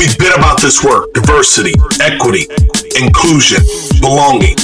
We've 0.00 0.16
been 0.16 0.32
about 0.32 0.62
this 0.62 0.82
work 0.82 1.12
diversity, 1.12 1.74
equity, 2.00 2.48
inclusion, 2.96 3.60
belonging. 4.00 4.56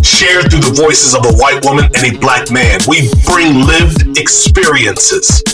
Shared 0.00 0.48
through 0.48 0.64
the 0.64 0.72
voices 0.80 1.12
of 1.12 1.26
a 1.26 1.36
white 1.36 1.60
woman 1.62 1.92
and 1.92 2.16
a 2.16 2.18
black 2.18 2.50
man, 2.50 2.80
we 2.88 3.12
bring 3.28 3.66
lived 3.68 4.16
experiences. 4.16 5.44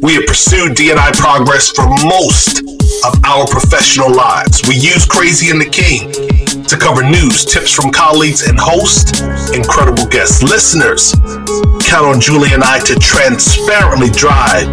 We 0.00 0.14
have 0.14 0.24
pursued 0.24 0.74
D&I 0.74 1.10
progress 1.12 1.68
for 1.68 1.84
most 2.08 2.64
of 3.04 3.12
our 3.28 3.44
professional 3.46 4.08
lives. 4.08 4.66
We 4.66 4.76
use 4.76 5.04
Crazy 5.04 5.50
and 5.50 5.60
the 5.60 5.68
King 5.68 6.35
to 6.64 6.76
cover 6.76 7.02
news, 7.02 7.44
tips 7.44 7.72
from 7.72 7.90
colleagues, 7.90 8.48
and 8.48 8.58
host 8.58 9.22
incredible 9.54 10.06
guests. 10.06 10.42
Listeners, 10.42 11.12
count 11.84 12.06
on 12.06 12.20
Julie 12.20 12.52
and 12.52 12.64
I 12.64 12.78
to 12.84 12.94
transparently 12.96 14.08
drive 14.10 14.66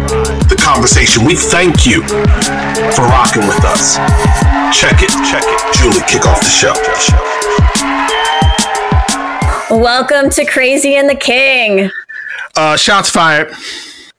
the 0.48 0.56
conversation. 0.58 1.24
We 1.24 1.34
thank 1.34 1.86
you 1.86 2.02
for 2.92 3.02
rocking 3.02 3.46
with 3.46 3.64
us. 3.64 3.96
Check 4.78 5.02
it, 5.02 5.10
check 5.28 5.44
it. 5.44 5.74
Julie, 5.76 6.00
kick 6.08 6.26
off 6.26 6.40
the 6.40 6.48
show. 6.48 6.72
Welcome 9.70 10.30
to 10.30 10.44
Crazy 10.44 10.96
and 10.96 11.08
the 11.08 11.14
King. 11.14 11.90
Uh, 12.56 12.76
shots 12.76 13.10
fired. 13.10 13.52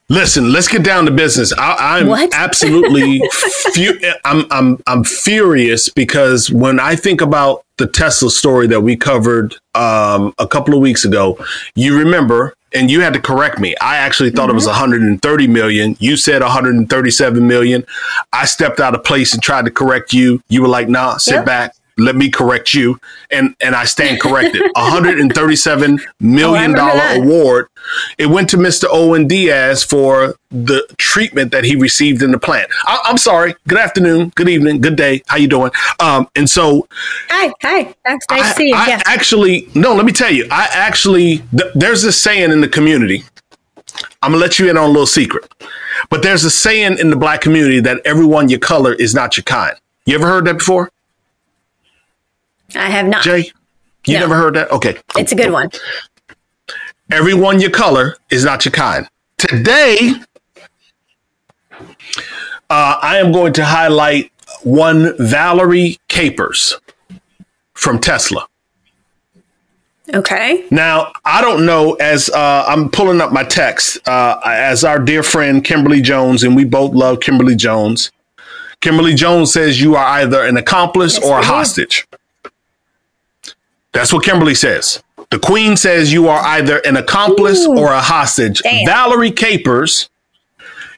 Listen, 0.07 0.51
let's 0.51 0.67
get 0.67 0.83
down 0.83 1.05
to 1.05 1.11
business. 1.11 1.51
I, 1.57 1.99
am 1.99 2.29
absolutely, 2.33 3.21
fu- 3.31 3.99
I'm, 4.23 4.45
I'm, 4.51 4.81
I'm 4.85 5.03
furious 5.03 5.89
because 5.89 6.51
when 6.51 6.79
I 6.79 6.95
think 6.95 7.21
about 7.21 7.63
the 7.77 7.87
Tesla 7.87 8.29
story 8.29 8.67
that 8.67 8.81
we 8.81 8.95
covered 8.95 9.55
um, 9.73 10.33
a 10.37 10.47
couple 10.47 10.75
of 10.75 10.79
weeks 10.79 11.05
ago, 11.05 11.43
you 11.73 11.97
remember, 11.97 12.53
and 12.71 12.91
you 12.91 13.01
had 13.01 13.13
to 13.13 13.19
correct 13.19 13.59
me. 13.59 13.75
I 13.81 13.97
actually 13.97 14.29
thought 14.29 14.43
mm-hmm. 14.43 14.51
it 14.51 14.55
was 14.55 14.67
130 14.67 15.47
million. 15.47 15.97
You 15.99 16.17
said 16.17 16.43
137 16.43 17.47
million. 17.47 17.83
I 18.31 18.45
stepped 18.45 18.79
out 18.79 18.93
of 18.93 19.03
place 19.03 19.33
and 19.33 19.41
tried 19.41 19.65
to 19.65 19.71
correct 19.71 20.13
you. 20.13 20.39
You 20.49 20.61
were 20.61 20.67
like, 20.67 20.87
"Nah, 20.87 21.17
sit 21.17 21.35
yep. 21.35 21.45
back." 21.45 21.75
let 21.97 22.15
me 22.15 22.29
correct 22.29 22.73
you 22.73 22.99
and 23.31 23.55
and 23.61 23.73
I 23.73 23.85
stand 23.85 24.19
corrected 24.19 24.61
137 24.73 25.99
million 26.19 26.73
dollar 26.73 27.21
award 27.21 27.67
it 28.17 28.27
went 28.27 28.49
to 28.49 28.57
Mr. 28.57 28.85
Owen 28.89 29.27
Diaz 29.27 29.83
for 29.83 30.35
the 30.51 30.85
treatment 30.97 31.51
that 31.51 31.63
he 31.63 31.75
received 31.75 32.21
in 32.21 32.31
the 32.31 32.39
plant 32.39 32.69
I, 32.85 33.01
am 33.09 33.17
sorry 33.17 33.55
good 33.67 33.77
afternoon 33.77 34.31
good 34.35 34.49
evening 34.49 34.79
good 34.79 34.95
day 34.95 35.21
how 35.27 35.37
you 35.37 35.47
doing 35.47 35.71
um 35.99 36.27
and 36.35 36.49
so 36.49 36.87
hi 37.29 37.51
hi 37.61 37.93
nice 38.05 38.25
to 38.27 38.53
see 38.55 38.69
you 38.69 38.75
I 38.75 38.87
yes. 38.87 39.03
actually 39.05 39.67
no 39.75 39.93
let 39.93 40.05
me 40.05 40.11
tell 40.11 40.31
you 40.31 40.47
I 40.51 40.69
actually 40.71 41.39
th- 41.57 41.73
there's 41.73 42.01
this 42.03 42.21
saying 42.21 42.51
in 42.51 42.61
the 42.61 42.69
community 42.69 43.23
I'm 44.21 44.31
gonna 44.31 44.41
let 44.41 44.59
you 44.59 44.69
in 44.69 44.77
on 44.77 44.85
a 44.85 44.87
little 44.87 45.07
secret 45.07 45.51
but 46.09 46.23
there's 46.23 46.45
a 46.45 46.51
saying 46.51 46.99
in 46.99 47.09
the 47.09 47.15
black 47.15 47.41
community 47.41 47.79
that 47.81 48.01
everyone 48.05 48.49
your 48.49 48.59
color 48.59 48.93
is 48.93 49.13
not 49.13 49.35
your 49.35 49.43
kind 49.43 49.75
you 50.05 50.15
ever 50.15 50.27
heard 50.27 50.45
that 50.45 50.57
before 50.59 50.91
I 52.73 52.89
have 52.89 53.07
not. 53.07 53.23
Jay, 53.23 53.51
you 54.05 54.15
no. 54.15 54.21
never 54.21 54.35
heard 54.35 54.55
that? 54.55 54.71
Okay. 54.71 54.97
It's 55.15 55.31
a 55.31 55.35
good 55.35 55.51
one. 55.51 55.69
Everyone 57.11 57.59
your 57.59 57.69
color 57.69 58.17
is 58.29 58.43
not 58.43 58.65
your 58.65 58.71
kind. 58.71 59.07
Today, 59.37 60.13
uh, 62.69 62.99
I 63.01 63.17
am 63.17 63.31
going 63.31 63.53
to 63.53 63.65
highlight 63.65 64.31
one 64.63 65.15
Valerie 65.19 65.97
Capers 66.07 66.79
from 67.73 67.99
Tesla. 67.99 68.47
Okay. 70.13 70.65
Now, 70.71 71.11
I 71.23 71.41
don't 71.41 71.65
know 71.65 71.93
as 71.95 72.29
uh, 72.29 72.65
I'm 72.67 72.89
pulling 72.89 73.21
up 73.21 73.31
my 73.31 73.43
text, 73.43 74.07
uh, 74.07 74.39
as 74.45 74.83
our 74.83 74.99
dear 74.99 75.23
friend 75.23 75.63
Kimberly 75.63 76.01
Jones, 76.01 76.43
and 76.43 76.55
we 76.55 76.63
both 76.63 76.93
love 76.93 77.19
Kimberly 77.19 77.55
Jones. 77.55 78.11
Kimberly 78.81 79.13
Jones 79.15 79.51
says 79.53 79.81
you 79.81 79.95
are 79.95 80.05
either 80.05 80.43
an 80.43 80.57
accomplice 80.57 81.17
yes, 81.17 81.25
or 81.25 81.39
a 81.39 81.43
hostage. 81.43 82.07
That's 83.93 84.13
what 84.13 84.23
Kimberly 84.23 84.55
says. 84.55 85.01
The 85.31 85.39
Queen 85.39 85.75
says 85.75 86.13
you 86.13 86.27
are 86.27 86.43
either 86.45 86.77
an 86.79 86.97
accomplice 86.97 87.65
Ooh, 87.65 87.77
or 87.77 87.91
a 87.91 88.01
hostage. 88.01 88.61
Damn. 88.61 88.85
Valerie 88.85 89.31
Capers, 89.31 90.09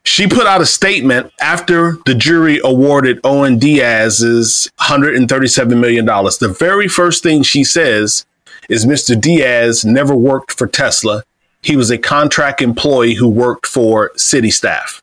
she 0.04 0.28
put 0.28 0.46
out 0.48 0.62
a 0.62 0.66
statement 0.66 1.32
after 1.40 1.98
the 2.06 2.14
jury 2.14 2.60
awarded 2.64 3.20
Owen 3.24 3.58
Diaz's 3.58 4.70
$137 4.80 5.80
million. 5.80 6.06
The 6.06 6.56
very 6.58 6.88
first 6.88 7.24
thing 7.24 7.44
she 7.44 7.64
says 7.64 8.26
is 8.70 8.86
Mr. 8.86 9.20
Diaz 9.20 9.86
never 9.86 10.16
worked 10.16 10.52
for 10.52 10.68
Tesla. 10.68 11.24
He 11.62 11.76
was 11.76 11.90
a 11.90 11.98
contract 11.98 12.62
employee 12.62 13.16
who 13.16 13.28
worked 13.28 13.66
for 13.66 14.12
CitiStaff. 14.16 15.02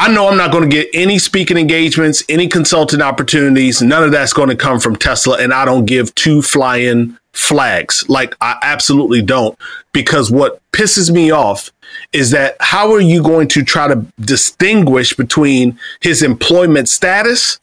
I 0.00 0.10
know 0.10 0.28
I'm 0.28 0.38
not 0.38 0.50
going 0.50 0.64
to 0.64 0.74
get 0.74 0.88
any 0.94 1.18
speaking 1.18 1.58
engagements, 1.58 2.22
any 2.30 2.48
consulting 2.48 3.02
opportunities. 3.02 3.82
None 3.82 4.02
of 4.02 4.12
that's 4.12 4.32
going 4.32 4.48
to 4.48 4.56
come 4.56 4.80
from 4.80 4.96
Tesla. 4.96 5.36
And 5.36 5.52
I 5.52 5.66
don't 5.66 5.84
give 5.84 6.14
two 6.14 6.40
flying 6.40 7.18
flags. 7.34 8.08
Like 8.08 8.34
I 8.40 8.58
absolutely 8.62 9.20
don't. 9.20 9.58
Because 9.92 10.30
what 10.30 10.58
pisses 10.72 11.10
me 11.10 11.30
off 11.30 11.70
is 12.14 12.30
that 12.30 12.56
how 12.60 12.90
are 12.92 13.00
you 13.00 13.22
going 13.22 13.46
to 13.48 13.62
try 13.62 13.88
to 13.88 14.06
distinguish 14.18 15.12
between 15.12 15.78
his 16.00 16.22
employment 16.22 16.88
status 16.88 17.58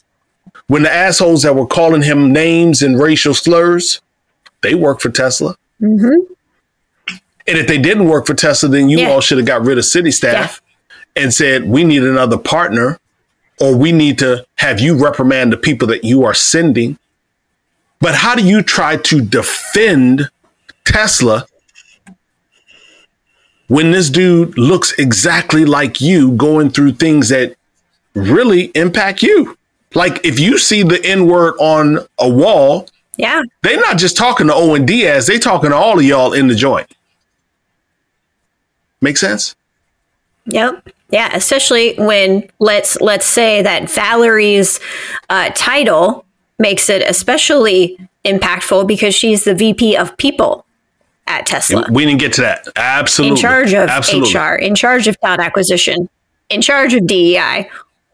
when 0.68 0.84
the 0.84 0.94
assholes 0.94 1.42
that 1.42 1.56
were 1.56 1.66
calling 1.66 2.04
him 2.04 2.32
names 2.32 2.84
and 2.84 3.00
racial 3.00 3.34
slurs, 3.34 4.00
they 4.62 4.76
work 4.76 5.02
for 5.02 5.10
Tesla. 5.10 5.56
Mm-hmm. 5.82 6.34
And 7.48 7.58
if 7.58 7.66
they 7.66 7.80
didn't 7.80 8.08
work 8.08 8.28
for 8.28 8.36
Tesla, 8.36 8.70
then 8.70 8.90
you 8.90 9.00
yeah. 9.00 9.10
all 9.10 9.22
should 9.22 9.40
have 9.40 9.48
got 9.48 9.66
rid 9.66 9.80
of 9.80 9.86
CitiStaff 9.86 10.60
and 11.18 11.34
said, 11.34 11.66
we 11.66 11.84
need 11.84 12.04
another 12.04 12.38
partner 12.38 13.00
or 13.60 13.76
we 13.76 13.92
need 13.92 14.20
to 14.20 14.46
have 14.56 14.80
you 14.80 15.02
reprimand 15.02 15.52
the 15.52 15.58
people 15.58 15.88
that 15.88 16.04
you 16.04 16.24
are 16.24 16.34
sending. 16.34 16.98
But 18.00 18.16
how 18.16 18.36
do 18.36 18.44
you 18.44 18.62
try 18.62 18.98
to 18.98 19.22
defend 19.22 20.30
Tesla 20.86 21.48
when 23.68 23.92
this 23.92 24.10
dude 24.10 24.58
looks 24.58 24.94
exactly 24.94 25.66
like 25.66 26.00
you 26.00 26.32
going 26.34 26.70
through 26.70 26.94
things 26.94 27.30
that 27.30 27.56
really 28.14 28.66
impact 28.76 29.24
you? 29.24 29.58
Like 29.96 30.24
if 30.24 30.40
you 30.40 30.58
see 30.58 30.84
the 30.84 31.04
N 31.04 31.26
word 31.26 31.56
on 31.60 32.00
a 32.20 32.30
wall, 32.30 32.88
yeah, 33.18 33.42
they're 33.64 33.80
not 33.80 33.98
just 33.98 34.16
talking 34.16 34.48
to 34.48 34.54
Owen 34.54 34.86
Diaz, 34.86 35.26
they 35.26 35.40
talking 35.40 35.72
to 35.72 35.76
all 35.76 35.98
of 35.98 36.06
y'all 36.06 36.34
in 36.34 36.48
the 36.48 36.56
joint. 36.56 36.94
Make 39.02 39.18
sense? 39.18 39.56
Yep. 40.46 40.90
Yeah, 41.10 41.30
especially 41.34 41.96
when 41.96 42.50
let's 42.60 43.00
let's 43.00 43.26
say 43.26 43.62
that 43.62 43.84
Valerie's 43.84 44.80
uh, 45.30 45.52
title 45.56 46.26
makes 46.60 46.90
it 46.90 47.02
especially 47.02 47.98
impactful 48.26 48.88
because 48.88 49.16
she's 49.16 49.46
the 49.46 49.56
VP 49.56 49.96
of 49.96 50.18
People 50.18 50.66
at 51.28 51.46
Tesla. 51.46 51.86
We 51.90 52.06
didn't 52.06 52.20
get 52.20 52.34
to 52.34 52.42
that. 52.42 52.68
Absolutely, 52.76 53.38
in 53.38 53.42
charge 53.42 53.74
of 53.74 53.90
Absolutely. 53.90 54.34
HR, 54.38 54.56
in 54.56 54.76
charge 54.76 55.08
of 55.08 55.20
talent 55.22 55.42
acquisition, 55.42 56.10
in 56.50 56.62
charge 56.62 56.94
of 56.94 57.08
DEI. 57.08 57.70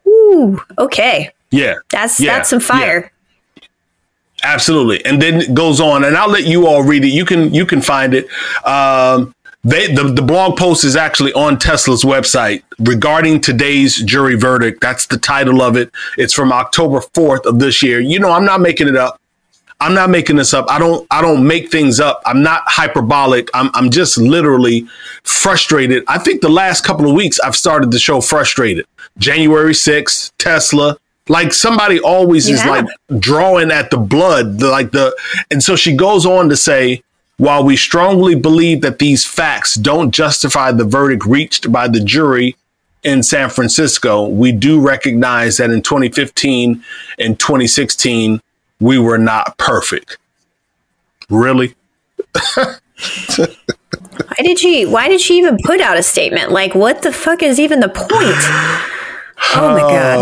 Ooh, 0.06 0.60
okay. 0.78 1.32
Yeah, 1.50 1.74
that's 1.90 2.20
yeah. 2.20 2.36
that's 2.36 2.50
some 2.50 2.60
fire. 2.60 3.02
Yeah. 3.02 3.10
Absolutely, 4.42 5.04
and 5.06 5.22
then 5.22 5.40
it 5.40 5.54
goes 5.54 5.80
on, 5.80 6.04
and 6.04 6.16
I'll 6.16 6.28
let 6.28 6.46
you 6.46 6.66
all 6.66 6.82
read 6.82 7.04
it. 7.04 7.08
You 7.08 7.24
can 7.24 7.54
you 7.54 7.64
can 7.64 7.80
find 7.80 8.14
it. 8.14 8.26
Um, 8.66 9.34
they 9.64 9.92
the, 9.92 10.04
the 10.04 10.22
blog 10.22 10.56
post 10.56 10.84
is 10.84 10.94
actually 10.94 11.32
on 11.32 11.58
Tesla's 11.58 12.04
website 12.04 12.62
regarding 12.78 13.40
today's 13.40 13.96
jury 14.02 14.36
verdict. 14.36 14.80
That's 14.80 15.06
the 15.06 15.16
title 15.16 15.62
of 15.62 15.76
it. 15.76 15.90
It's 16.18 16.34
from 16.34 16.52
October 16.52 16.98
4th 16.98 17.46
of 17.46 17.58
this 17.58 17.82
year. 17.82 18.00
You 18.00 18.18
know, 18.18 18.30
I'm 18.30 18.44
not 18.44 18.60
making 18.60 18.88
it 18.88 18.96
up. 18.96 19.20
I'm 19.80 19.94
not 19.94 20.08
making 20.10 20.36
this 20.36 20.54
up. 20.54 20.66
I 20.68 20.78
don't 20.78 21.06
I 21.10 21.20
don't 21.20 21.46
make 21.46 21.70
things 21.70 21.98
up. 21.98 22.22
I'm 22.26 22.42
not 22.42 22.62
hyperbolic. 22.66 23.48
I'm 23.54 23.70
I'm 23.74 23.90
just 23.90 24.18
literally 24.18 24.86
frustrated. 25.24 26.04
I 26.08 26.18
think 26.18 26.42
the 26.42 26.48
last 26.48 26.84
couple 26.84 27.08
of 27.08 27.14
weeks 27.14 27.40
I've 27.40 27.56
started 27.56 27.90
the 27.90 27.98
show 27.98 28.20
frustrated. 28.20 28.86
January 29.18 29.72
6th, 29.72 30.32
Tesla, 30.38 30.96
like 31.28 31.52
somebody 31.52 32.00
always 32.00 32.48
yeah. 32.48 32.56
is 32.56 32.64
like 32.66 32.86
drawing 33.18 33.70
at 33.70 33.90
the 33.90 33.96
blood, 33.96 34.62
like 34.62 34.90
the 34.90 35.16
and 35.50 35.62
so 35.62 35.76
she 35.76 35.96
goes 35.96 36.26
on 36.26 36.48
to 36.50 36.56
say 36.56 37.02
while 37.36 37.64
we 37.64 37.76
strongly 37.76 38.34
believe 38.34 38.80
that 38.82 38.98
these 38.98 39.24
facts 39.24 39.74
don't 39.74 40.12
justify 40.12 40.72
the 40.72 40.84
verdict 40.84 41.24
reached 41.26 41.72
by 41.72 41.88
the 41.88 42.00
jury 42.00 42.56
in 43.02 43.22
San 43.22 43.50
Francisco, 43.50 44.26
we 44.26 44.52
do 44.52 44.80
recognize 44.80 45.58
that 45.58 45.70
in 45.70 45.82
2015 45.82 46.82
and 47.18 47.38
2016, 47.38 48.40
we 48.80 48.98
were 48.98 49.18
not 49.18 49.58
perfect. 49.58 50.18
Really? 51.28 51.74
why 53.36 54.42
did 54.42 54.58
she 54.58 54.86
why 54.86 55.08
did 55.08 55.20
she 55.20 55.38
even 55.38 55.58
put 55.64 55.80
out 55.80 55.96
a 55.96 56.02
statement? 56.02 56.50
Like 56.50 56.74
what 56.74 57.02
the 57.02 57.12
fuck 57.12 57.42
is 57.42 57.60
even 57.60 57.80
the 57.80 57.88
point? 57.88 58.10
Oh 59.56 59.72
my 59.74 59.80
god. 59.80 60.18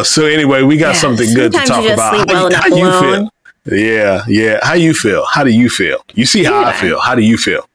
Uh, 0.00 0.04
so 0.04 0.26
anyway, 0.26 0.62
we 0.62 0.76
got 0.76 0.94
yeah, 0.94 1.00
something 1.00 1.34
good 1.34 1.52
to 1.52 1.58
talk 1.58 1.84
about. 1.84 2.30
How, 2.30 2.50
how 2.52 2.66
you 2.68 3.00
feel? 3.00 3.30
Yeah, 3.70 4.24
yeah. 4.26 4.60
How 4.62 4.74
you 4.74 4.94
feel? 4.94 5.24
How 5.26 5.44
do 5.44 5.50
you 5.50 5.68
feel? 5.68 6.04
You 6.14 6.26
see 6.26 6.44
how 6.44 6.60
yeah. 6.60 6.68
I 6.68 6.72
feel. 6.72 7.00
How 7.00 7.14
do 7.14 7.22
you 7.22 7.36
feel? 7.36 7.68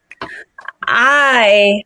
I 0.82 1.84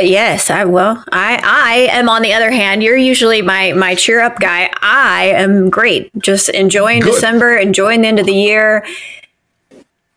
yes, 0.00 0.50
I 0.50 0.64
will. 0.64 1.02
I 1.12 1.40
I 1.42 1.96
am 1.96 2.08
on 2.08 2.22
the 2.22 2.32
other 2.32 2.50
hand. 2.50 2.82
You're 2.82 2.96
usually 2.96 3.42
my 3.42 3.72
my 3.72 3.94
cheer 3.94 4.20
up 4.20 4.38
guy. 4.38 4.70
I 4.82 5.32
am 5.34 5.70
great. 5.70 6.10
Just 6.18 6.48
enjoying 6.48 7.00
Good. 7.00 7.12
December, 7.12 7.56
enjoying 7.56 8.02
the 8.02 8.08
end 8.08 8.18
of 8.18 8.26
the 8.26 8.34
year, 8.34 8.84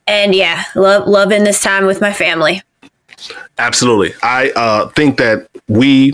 and 0.07 0.33
yeah, 0.33 0.63
love 0.75 1.07
loving 1.07 1.43
this 1.43 1.61
time 1.61 1.85
with 1.85 2.01
my 2.01 2.13
family. 2.13 2.61
Absolutely. 3.57 4.13
I 4.21 4.51
uh, 4.51 4.89
think 4.89 5.17
that 5.17 5.47
we, 5.67 6.13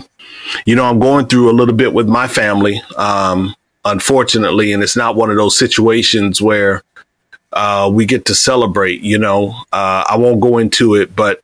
you 0.64 0.76
know, 0.76 0.84
I'm 0.84 0.98
going 0.98 1.26
through 1.26 1.50
a 1.50 1.52
little 1.52 1.74
bit 1.74 1.92
with 1.92 2.08
my 2.08 2.28
family, 2.28 2.80
um, 2.96 3.54
unfortunately, 3.84 4.72
and 4.72 4.82
it's 4.82 4.96
not 4.96 5.16
one 5.16 5.30
of 5.30 5.36
those 5.36 5.58
situations 5.58 6.40
where 6.40 6.82
uh, 7.52 7.90
we 7.92 8.06
get 8.06 8.24
to 8.26 8.34
celebrate. 8.34 9.00
You 9.02 9.18
know, 9.18 9.54
uh, 9.72 10.04
I 10.08 10.16
won't 10.16 10.40
go 10.40 10.58
into 10.58 10.94
it, 10.94 11.14
but 11.14 11.42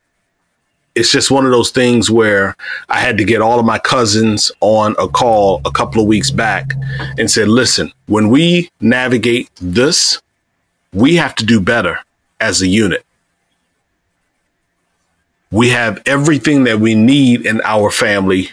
it's 0.94 1.12
just 1.12 1.31
one 1.31 1.44
of 1.44 1.52
those 1.52 1.70
things 1.70 2.11
where 2.11 2.56
I 2.88 2.99
had 2.99 3.19
to 3.19 3.25
get 3.25 3.40
all 3.40 3.61
of 3.61 3.64
my 3.64 3.79
cousins 3.79 4.50
on 4.61 4.96
a 4.99 5.06
call 5.06 5.61
a 5.64 5.70
couple 5.70 6.02
of 6.02 6.08
weeks 6.08 6.32
back 6.32 6.73
and 7.17 7.31
said, 7.31 7.46
listen, 7.46 7.93
when 8.06 8.31
we 8.31 8.70
navigate 8.81 9.49
this, 9.61 10.20
we 10.93 11.14
have 11.14 11.37
to 11.37 11.46
do 11.46 11.61
better 11.61 12.00
as 12.40 12.62
a 12.62 12.67
unit. 12.67 13.05
We 15.52 15.69
have 15.69 16.02
everything 16.05 16.64
that 16.64 16.81
we 16.81 16.96
need 16.96 17.46
in 17.46 17.61
our 17.62 17.90
family 17.90 18.50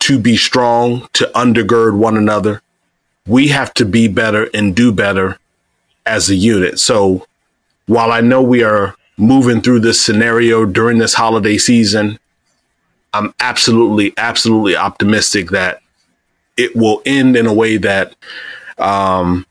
to 0.00 0.18
be 0.18 0.36
strong, 0.36 1.08
to 1.12 1.30
undergird 1.34 1.96
one 1.96 2.16
another. 2.16 2.61
We 3.26 3.48
have 3.48 3.72
to 3.74 3.84
be 3.84 4.08
better 4.08 4.48
and 4.52 4.74
do 4.74 4.92
better 4.92 5.38
as 6.04 6.28
a 6.28 6.34
unit. 6.34 6.78
So 6.80 7.26
while 7.86 8.10
I 8.10 8.20
know 8.20 8.42
we 8.42 8.62
are 8.62 8.96
moving 9.16 9.60
through 9.60 9.80
this 9.80 10.00
scenario 10.00 10.64
during 10.64 10.98
this 10.98 11.14
holiday 11.14 11.58
season, 11.58 12.18
I'm 13.12 13.34
absolutely, 13.40 14.14
absolutely 14.16 14.76
optimistic 14.76 15.50
that 15.50 15.80
it 16.56 16.74
will 16.74 17.02
end 17.04 17.36
in 17.36 17.46
a 17.46 17.52
way 17.52 17.76
that 17.76 18.14
um, 18.78 19.46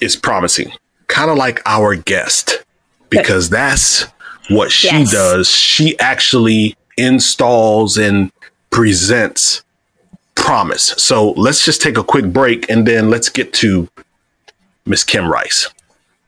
is 0.00 0.16
promising, 0.16 0.72
kind 1.08 1.30
of 1.30 1.36
like 1.36 1.60
our 1.66 1.96
guest, 1.96 2.64
because 3.10 3.50
that's 3.50 4.06
what 4.50 4.70
she 4.70 4.88
yes. 4.88 5.10
does. 5.10 5.50
She 5.50 5.98
actually 5.98 6.76
installs 6.96 7.98
and 7.98 8.30
presents 8.70 9.63
promise. 10.34 10.94
So 10.98 11.30
let's 11.32 11.64
just 11.64 11.80
take 11.80 11.96
a 11.96 12.04
quick 12.04 12.26
break 12.26 12.70
and 12.70 12.86
then 12.86 13.10
let's 13.10 13.28
get 13.28 13.52
to 13.54 13.88
Miss 14.86 15.04
Kim 15.04 15.26
Rice. 15.26 15.68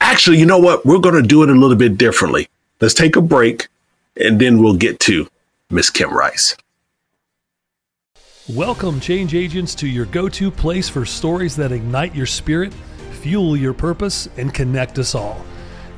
Actually, 0.01 0.39
you 0.39 0.47
know 0.47 0.59
what? 0.59 0.85
We're 0.87 0.99
going 0.99 1.21
to 1.21 1.27
do 1.27 1.43
it 1.43 1.51
a 1.51 1.55
little 1.55 1.77
bit 1.77 1.99
differently. 1.99 2.49
Let's 2.81 2.95
take 2.95 3.17
a 3.17 3.21
break 3.21 3.69
and 4.17 4.41
then 4.41 4.59
we'll 4.59 4.77
get 4.77 5.01
to 5.01 5.29
Miss 5.71 5.91
Kim 5.91 6.13
Rice. 6.13 6.57
Welcome, 8.49 9.01
change 9.01 9.35
agents, 9.35 9.75
to 9.77 9.89
your 9.89 10.07
go 10.07 10.29
to 10.29 10.51
place 10.53 10.89
for 10.89 11.05
stories 11.05 11.57
that 11.57 11.73
ignite 11.73 12.15
your 12.15 12.27
spirit, 12.27 12.73
fuel 13.21 13.57
your 13.57 13.75
purpose, 13.75 14.29
and 14.37 14.55
connect 14.55 15.01
us 15.01 15.17
all. 15.17 15.45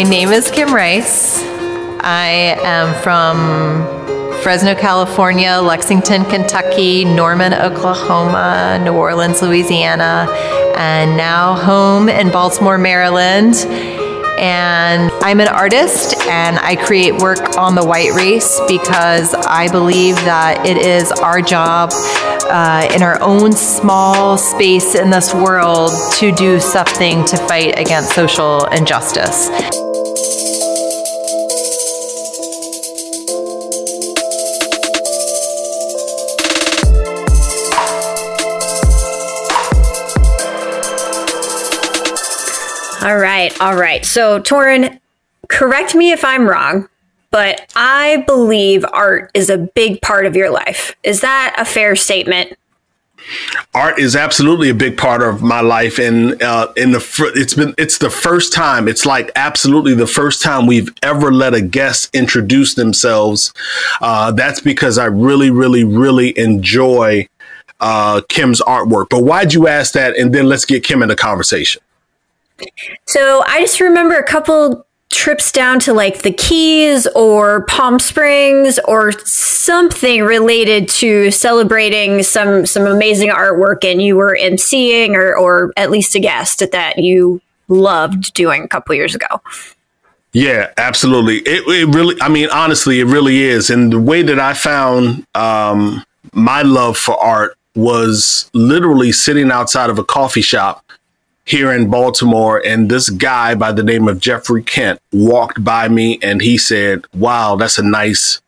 My 0.00 0.08
name 0.08 0.30
is 0.30 0.50
Kim 0.50 0.72
Rice. 0.72 1.42
I 2.00 2.56
am 2.62 2.94
from 3.02 3.84
Fresno, 4.40 4.74
California, 4.74 5.58
Lexington, 5.62 6.24
Kentucky, 6.24 7.04
Norman, 7.04 7.52
Oklahoma, 7.52 8.80
New 8.82 8.94
Orleans, 8.94 9.42
Louisiana, 9.42 10.26
and 10.78 11.18
now 11.18 11.54
home 11.54 12.08
in 12.08 12.30
Baltimore, 12.30 12.78
Maryland. 12.78 13.56
And 14.38 15.12
I'm 15.20 15.38
an 15.38 15.48
artist 15.48 16.16
and 16.26 16.58
I 16.60 16.76
create 16.76 17.20
work 17.20 17.58
on 17.58 17.74
the 17.74 17.84
white 17.84 18.14
race 18.14 18.58
because 18.66 19.34
I 19.34 19.68
believe 19.70 20.14
that 20.24 20.64
it 20.64 20.78
is 20.78 21.12
our 21.12 21.42
job 21.42 21.90
uh, 21.92 22.88
in 22.94 23.02
our 23.02 23.20
own 23.20 23.52
small 23.52 24.38
space 24.38 24.94
in 24.94 25.10
this 25.10 25.34
world 25.34 25.90
to 26.14 26.32
do 26.32 26.58
something 26.58 27.22
to 27.26 27.36
fight 27.36 27.78
against 27.78 28.14
social 28.14 28.64
injustice. 28.68 29.50
All 43.02 43.16
right, 43.16 43.58
all 43.60 43.76
right. 43.76 44.04
So, 44.04 44.40
Torin, 44.40 45.00
correct 45.48 45.94
me 45.94 46.12
if 46.12 46.22
I'm 46.22 46.46
wrong, 46.46 46.86
but 47.30 47.72
I 47.74 48.24
believe 48.26 48.84
art 48.92 49.30
is 49.32 49.48
a 49.48 49.56
big 49.56 50.02
part 50.02 50.26
of 50.26 50.36
your 50.36 50.50
life. 50.50 50.94
Is 51.02 51.22
that 51.22 51.54
a 51.56 51.64
fair 51.64 51.96
statement? 51.96 52.58
Art 53.74 53.98
is 53.98 54.16
absolutely 54.16 54.68
a 54.68 54.74
big 54.74 54.98
part 54.98 55.22
of 55.22 55.42
my 55.42 55.60
life, 55.60 55.98
and 55.98 56.42
uh, 56.42 56.72
in 56.76 56.92
the 56.92 57.00
fr- 57.00 57.34
it's 57.34 57.54
been 57.54 57.74
it's 57.78 57.98
the 57.98 58.10
first 58.10 58.52
time. 58.52 58.88
It's 58.88 59.06
like 59.06 59.30
absolutely 59.34 59.94
the 59.94 60.06
first 60.06 60.42
time 60.42 60.66
we've 60.66 60.92
ever 61.02 61.32
let 61.32 61.54
a 61.54 61.62
guest 61.62 62.14
introduce 62.14 62.74
themselves. 62.74 63.54
Uh, 64.00 64.32
that's 64.32 64.60
because 64.60 64.98
I 64.98 65.06
really, 65.06 65.50
really, 65.50 65.84
really 65.84 66.36
enjoy 66.38 67.28
uh, 67.78 68.20
Kim's 68.28 68.60
artwork. 68.60 69.08
But 69.08 69.22
why'd 69.22 69.54
you 69.54 69.68
ask 69.68 69.92
that? 69.94 70.16
And 70.18 70.34
then 70.34 70.46
let's 70.46 70.64
get 70.64 70.84
Kim 70.84 71.02
in 71.02 71.08
the 71.08 71.16
conversation. 71.16 71.82
So 73.06 73.42
I 73.46 73.60
just 73.60 73.80
remember 73.80 74.16
a 74.16 74.24
couple 74.24 74.86
trips 75.10 75.50
down 75.50 75.80
to 75.80 75.92
like 75.92 76.22
the 76.22 76.32
Keys 76.32 77.06
or 77.16 77.64
Palm 77.66 77.98
Springs 77.98 78.78
or 78.86 79.12
something 79.24 80.22
related 80.22 80.88
to 80.88 81.30
celebrating 81.30 82.22
some 82.22 82.64
some 82.64 82.86
amazing 82.86 83.30
artwork 83.30 83.84
and 83.84 84.00
you 84.00 84.16
were 84.16 84.38
emceeing 84.40 85.14
or 85.14 85.36
or 85.36 85.72
at 85.76 85.90
least 85.90 86.14
a 86.14 86.20
guest 86.20 86.62
at 86.62 86.70
that 86.70 86.98
you 86.98 87.40
loved 87.68 88.32
doing 88.34 88.62
a 88.62 88.68
couple 88.68 88.94
years 88.94 89.14
ago. 89.14 89.40
Yeah, 90.32 90.72
absolutely. 90.76 91.38
It, 91.38 91.66
it 91.66 91.94
really, 91.94 92.20
I 92.22 92.28
mean, 92.28 92.48
honestly, 92.50 93.00
it 93.00 93.04
really 93.06 93.42
is. 93.42 93.68
And 93.68 93.92
the 93.92 94.00
way 94.00 94.22
that 94.22 94.38
I 94.38 94.54
found 94.54 95.26
um, 95.34 96.04
my 96.32 96.62
love 96.62 96.96
for 96.96 97.20
art 97.20 97.56
was 97.74 98.48
literally 98.52 99.10
sitting 99.10 99.50
outside 99.50 99.90
of 99.90 99.98
a 99.98 100.04
coffee 100.04 100.40
shop 100.40 100.84
here 101.44 101.72
in 101.72 101.90
Baltimore. 101.90 102.62
And 102.64 102.90
this 102.90 103.10
guy 103.10 103.54
by 103.54 103.72
the 103.72 103.82
name 103.82 104.08
of 104.08 104.20
Jeffrey 104.20 104.62
Kent 104.62 105.00
walked 105.12 105.62
by 105.62 105.88
me 105.88 106.18
and 106.22 106.40
he 106.40 106.58
said, 106.58 107.04
Wow, 107.14 107.56
that's 107.56 107.78
a 107.78 107.82
nice 107.82 108.40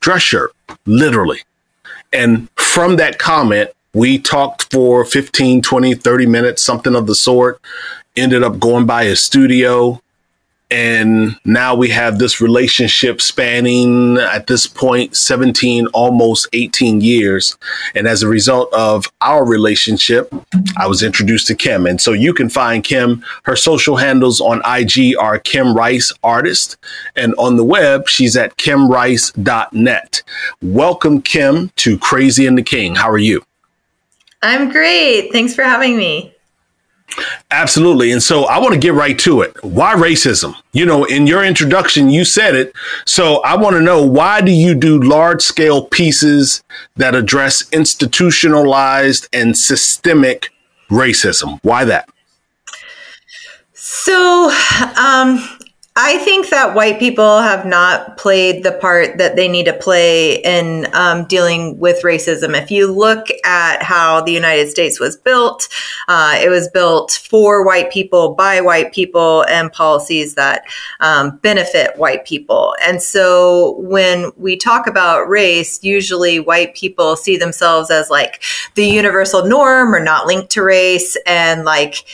dress 0.00 0.22
shirt, 0.22 0.52
literally. 0.86 1.40
And 2.12 2.48
from 2.56 2.96
that 2.96 3.18
comment, 3.18 3.70
we 3.92 4.18
talked 4.18 4.70
for 4.70 5.04
15, 5.04 5.62
20, 5.62 5.94
30 5.94 6.26
minutes, 6.26 6.62
something 6.62 6.94
of 6.94 7.06
the 7.06 7.14
sort. 7.14 7.60
Ended 8.16 8.42
up 8.42 8.58
going 8.58 8.86
by 8.86 9.04
his 9.04 9.20
studio, 9.20 10.00
and 10.70 11.38
now 11.44 11.74
we 11.74 11.88
have 11.88 12.18
this 12.18 12.40
relationship 12.40 13.22
spanning 13.22 14.18
at 14.18 14.46
this 14.46 14.66
point 14.66 15.16
17 15.16 15.86
almost 15.88 16.46
18 16.52 17.00
years. 17.00 17.56
And 17.94 18.06
as 18.06 18.22
a 18.22 18.28
result 18.28 18.72
of 18.74 19.10
our 19.20 19.46
relationship 19.46 20.32
i 20.76 20.86
was 20.86 21.02
introduced 21.02 21.46
to 21.46 21.54
kim. 21.54 21.86
And 21.86 22.00
so 22.00 22.12
you 22.12 22.34
can 22.34 22.48
find 22.48 22.84
kim 22.84 23.24
her 23.44 23.56
social 23.56 23.96
handles 23.96 24.40
on 24.40 24.60
ig 24.78 25.16
are 25.18 25.38
kim 25.38 25.74
rice 25.74 26.12
artist. 26.22 26.76
And 27.16 27.34
on 27.36 27.56
the 27.56 27.64
web 27.64 28.08
she's 28.08 28.36
at 28.36 28.56
kimrice.net 28.56 30.22
welcome 30.60 31.22
kim 31.22 31.70
to 31.76 31.98
crazy 31.98 32.46
and 32.46 32.58
the 32.58 32.62
king. 32.62 32.94
How 32.94 33.10
are 33.10 33.18
you? 33.18 33.42
I'm 34.42 34.70
great. 34.70 35.32
Thanks 35.32 35.54
for 35.54 35.64
having 35.64 35.96
me. 35.96 36.34
Absolutely. 37.50 38.12
And 38.12 38.22
so 38.22 38.44
I 38.44 38.58
want 38.58 38.74
to 38.74 38.80
get 38.80 38.94
right 38.94 39.18
to 39.20 39.40
it. 39.40 39.56
Why 39.64 39.94
racism? 39.94 40.54
You 40.72 40.84
know, 40.86 41.04
in 41.04 41.26
your 41.26 41.44
introduction, 41.44 42.10
you 42.10 42.24
said 42.24 42.54
it. 42.54 42.72
So 43.06 43.42
I 43.42 43.56
want 43.56 43.74
to 43.74 43.80
know 43.80 44.04
why 44.04 44.40
do 44.40 44.52
you 44.52 44.74
do 44.74 45.00
large 45.00 45.42
scale 45.42 45.84
pieces 45.84 46.62
that 46.96 47.14
address 47.14 47.68
institutionalized 47.72 49.28
and 49.32 49.56
systemic 49.56 50.50
racism? 50.90 51.58
Why 51.62 51.84
that? 51.84 52.08
So, 53.72 54.50
um, 55.00 55.57
I 56.00 56.18
think 56.18 56.50
that 56.50 56.76
white 56.76 57.00
people 57.00 57.40
have 57.40 57.66
not 57.66 58.18
played 58.18 58.62
the 58.62 58.70
part 58.70 59.18
that 59.18 59.34
they 59.34 59.48
need 59.48 59.64
to 59.64 59.72
play 59.72 60.36
in 60.36 60.86
um, 60.94 61.24
dealing 61.24 61.76
with 61.76 62.04
racism. 62.04 62.56
If 62.56 62.70
you 62.70 62.86
look 62.86 63.26
at 63.44 63.82
how 63.82 64.20
the 64.20 64.30
United 64.30 64.68
States 64.68 65.00
was 65.00 65.16
built, 65.16 65.68
uh, 66.06 66.38
it 66.40 66.50
was 66.50 66.68
built 66.68 67.10
for 67.28 67.66
white 67.66 67.90
people, 67.90 68.36
by 68.36 68.60
white 68.60 68.92
people, 68.92 69.44
and 69.48 69.72
policies 69.72 70.36
that 70.36 70.62
um, 71.00 71.38
benefit 71.38 71.98
white 71.98 72.24
people. 72.24 72.76
And 72.86 73.02
so 73.02 73.78
when 73.80 74.30
we 74.36 74.56
talk 74.56 74.86
about 74.86 75.28
race, 75.28 75.82
usually 75.82 76.38
white 76.38 76.76
people 76.76 77.16
see 77.16 77.36
themselves 77.36 77.90
as 77.90 78.08
like 78.08 78.44
the 78.76 78.86
universal 78.86 79.48
norm 79.48 79.92
or 79.92 79.98
not 79.98 80.28
linked 80.28 80.50
to 80.50 80.62
race. 80.62 81.16
And 81.26 81.64
like, 81.64 82.04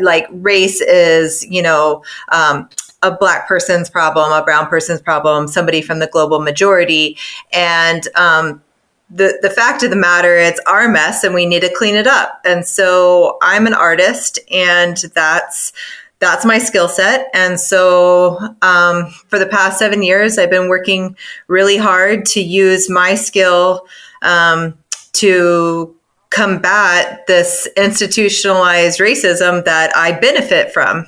like 0.00 0.28
race 0.30 0.80
is, 0.80 1.44
you 1.50 1.62
know, 1.62 2.04
um, 2.28 2.68
a 3.04 3.16
black 3.16 3.46
person's 3.46 3.90
problem, 3.90 4.32
a 4.32 4.42
brown 4.42 4.66
person's 4.66 5.00
problem, 5.00 5.46
somebody 5.46 5.82
from 5.82 5.98
the 5.98 6.06
global 6.06 6.40
majority. 6.40 7.16
And 7.52 8.08
um, 8.16 8.62
the, 9.10 9.38
the 9.42 9.50
fact 9.50 9.82
of 9.82 9.90
the 9.90 9.96
matter, 9.96 10.36
it's 10.36 10.60
our 10.66 10.88
mess 10.88 11.22
and 11.22 11.34
we 11.34 11.46
need 11.46 11.60
to 11.60 11.72
clean 11.76 11.94
it 11.94 12.06
up. 12.06 12.40
And 12.44 12.66
so 12.66 13.38
I'm 13.42 13.66
an 13.66 13.74
artist 13.74 14.38
and 14.50 14.96
that's 15.14 15.72
that's 16.20 16.46
my 16.46 16.58
skill 16.58 16.88
set. 16.88 17.28
And 17.34 17.60
so 17.60 18.38
um, 18.62 19.10
for 19.28 19.38
the 19.38 19.46
past 19.46 19.78
seven 19.78 20.02
years, 20.02 20.38
I've 20.38 20.48
been 20.48 20.70
working 20.70 21.16
really 21.48 21.76
hard 21.76 22.24
to 22.26 22.40
use 22.40 22.88
my 22.88 23.14
skill 23.14 23.86
um, 24.22 24.78
to 25.14 25.94
combat 26.30 27.26
this 27.26 27.68
institutionalized 27.76 29.00
racism 29.00 29.64
that 29.66 29.94
I 29.94 30.12
benefit 30.12 30.72
from. 30.72 31.06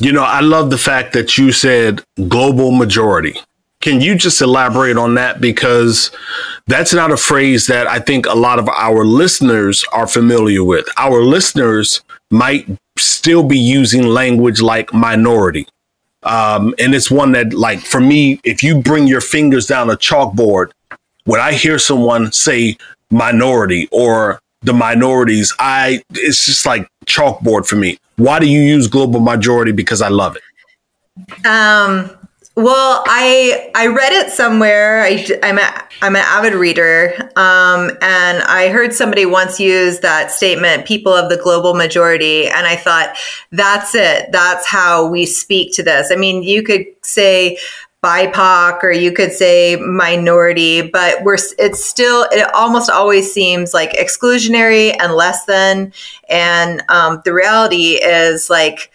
You 0.00 0.12
know, 0.12 0.24
I 0.24 0.40
love 0.40 0.70
the 0.70 0.78
fact 0.78 1.12
that 1.14 1.38
you 1.38 1.52
said 1.52 2.02
global 2.28 2.72
majority. 2.72 3.34
Can 3.80 4.00
you 4.00 4.14
just 4.14 4.40
elaborate 4.40 4.96
on 4.96 5.14
that? 5.14 5.40
Because 5.40 6.10
that's 6.68 6.94
not 6.94 7.10
a 7.10 7.16
phrase 7.16 7.66
that 7.66 7.86
I 7.88 7.98
think 7.98 8.26
a 8.26 8.34
lot 8.34 8.60
of 8.60 8.68
our 8.68 9.04
listeners 9.04 9.84
are 9.92 10.06
familiar 10.06 10.62
with. 10.62 10.86
Our 10.96 11.22
listeners 11.22 12.02
might 12.30 12.68
still 12.96 13.42
be 13.42 13.58
using 13.58 14.06
language 14.06 14.60
like 14.60 14.94
minority. 14.94 15.66
Um, 16.22 16.74
and 16.78 16.94
it's 16.94 17.10
one 17.10 17.32
that, 17.32 17.52
like, 17.52 17.80
for 17.80 18.00
me, 18.00 18.40
if 18.44 18.62
you 18.62 18.80
bring 18.80 19.08
your 19.08 19.20
fingers 19.20 19.66
down 19.66 19.90
a 19.90 19.96
chalkboard, 19.96 20.70
when 21.24 21.40
I 21.40 21.52
hear 21.52 21.78
someone 21.78 22.30
say 22.30 22.76
minority 23.10 23.88
or 23.90 24.38
the 24.60 24.72
minorities, 24.72 25.52
I, 25.58 26.02
it's 26.12 26.46
just 26.46 26.64
like 26.64 26.88
chalkboard 27.06 27.66
for 27.66 27.74
me. 27.76 27.98
Why 28.22 28.38
do 28.38 28.46
you 28.46 28.60
use 28.60 28.86
global 28.86 29.18
majority? 29.18 29.72
Because 29.72 30.00
I 30.00 30.08
love 30.08 30.36
it. 30.36 31.44
Um, 31.44 32.08
well, 32.54 33.02
I 33.06 33.72
I 33.74 33.88
read 33.88 34.12
it 34.12 34.30
somewhere. 34.30 35.02
I, 35.02 35.26
am 35.42 35.58
a 35.58 35.84
I'm 36.02 36.14
an 36.14 36.22
avid 36.24 36.54
reader, 36.54 37.14
um, 37.34 37.90
and 38.00 38.42
I 38.44 38.68
heard 38.70 38.92
somebody 38.92 39.26
once 39.26 39.58
use 39.58 40.00
that 40.00 40.30
statement, 40.30 40.86
"People 40.86 41.12
of 41.12 41.30
the 41.30 41.36
global 41.36 41.74
majority," 41.74 42.46
and 42.46 42.64
I 42.64 42.76
thought, 42.76 43.16
that's 43.50 43.94
it. 43.96 44.30
That's 44.30 44.68
how 44.68 45.06
we 45.06 45.26
speak 45.26 45.74
to 45.74 45.82
this. 45.82 46.12
I 46.12 46.16
mean, 46.16 46.44
you 46.44 46.62
could 46.62 46.84
say 47.02 47.58
BIPOC 48.02 48.82
or 48.82 48.90
you 48.90 49.12
could 49.12 49.30
say 49.32 49.76
minority, 49.76 50.82
but 50.82 51.22
we're 51.22 51.38
it's 51.58 51.84
still 51.84 52.26
it 52.32 52.52
almost 52.52 52.90
always 52.90 53.32
seems 53.32 53.72
like 53.72 53.92
exclusionary 53.92 54.96
and 54.98 55.14
less 55.14 55.44
than. 55.44 55.92
And 56.28 56.82
um, 56.88 57.22
the 57.24 57.32
reality 57.32 58.02
is 58.02 58.50
like 58.50 58.90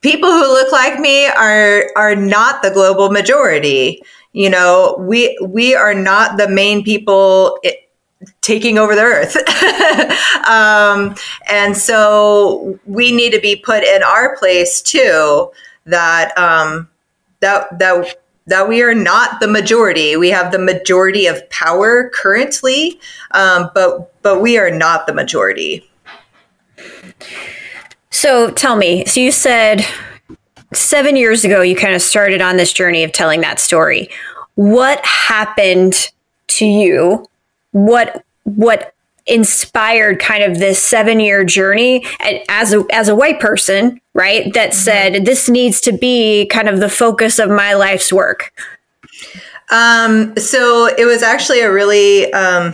people 0.00 0.28
who 0.28 0.42
look 0.42 0.72
like 0.72 0.98
me 0.98 1.26
are 1.26 1.84
are 1.94 2.16
not 2.16 2.62
the 2.62 2.70
global 2.70 3.10
majority. 3.10 4.02
You 4.32 4.50
know, 4.50 4.96
we 4.98 5.38
we 5.46 5.76
are 5.76 5.94
not 5.94 6.36
the 6.36 6.48
main 6.48 6.82
people. 6.82 7.58
It, 7.62 7.82
taking 8.40 8.78
over 8.78 8.94
the 8.94 9.02
earth. 9.02 9.36
um, 10.48 11.14
and 11.48 11.76
so 11.76 12.78
we 12.86 13.12
need 13.12 13.30
to 13.30 13.40
be 13.40 13.56
put 13.56 13.84
in 13.84 14.02
our 14.02 14.36
place 14.36 14.80
too 14.80 15.50
that 15.84 16.36
um, 16.38 16.88
that 17.46 17.78
that 17.78 18.16
that 18.48 18.68
we 18.68 18.82
are 18.82 18.94
not 18.94 19.40
the 19.40 19.48
majority. 19.48 20.16
We 20.16 20.30
have 20.30 20.52
the 20.52 20.58
majority 20.58 21.26
of 21.26 21.48
power 21.50 22.10
currently, 22.14 23.00
um, 23.32 23.70
but 23.74 24.12
but 24.22 24.40
we 24.40 24.58
are 24.58 24.70
not 24.70 25.06
the 25.06 25.14
majority. 25.14 25.88
So 28.10 28.50
tell 28.50 28.76
me. 28.76 29.04
So 29.04 29.20
you 29.20 29.30
said 29.30 29.84
seven 30.72 31.14
years 31.16 31.44
ago 31.44 31.62
you 31.62 31.76
kind 31.76 31.94
of 31.94 32.02
started 32.02 32.40
on 32.40 32.56
this 32.56 32.72
journey 32.72 33.04
of 33.04 33.12
telling 33.12 33.40
that 33.42 33.60
story. 33.60 34.08
What 34.56 35.04
happened 35.04 36.10
to 36.48 36.66
you? 36.66 37.26
What 37.70 38.24
what 38.42 38.94
inspired 39.26 40.20
kind 40.20 40.44
of 40.44 40.58
this 40.58 40.80
seven 40.80 41.18
year 41.20 41.44
journey 41.44 42.04
as 42.48 42.72
a 42.72 42.84
as 42.92 43.08
a 43.08 43.16
white 43.16 43.40
person 43.40 44.00
right 44.14 44.52
that 44.54 44.70
mm-hmm. 44.70 44.78
said 44.78 45.24
this 45.24 45.48
needs 45.48 45.80
to 45.80 45.92
be 45.92 46.46
kind 46.46 46.68
of 46.68 46.80
the 46.80 46.88
focus 46.88 47.38
of 47.38 47.50
my 47.50 47.74
life's 47.74 48.12
work. 48.12 48.52
Um, 49.70 50.36
so 50.36 50.88
it 50.96 51.06
was 51.06 51.22
actually 51.22 51.60
a 51.60 51.72
really 51.72 52.32
um, 52.32 52.72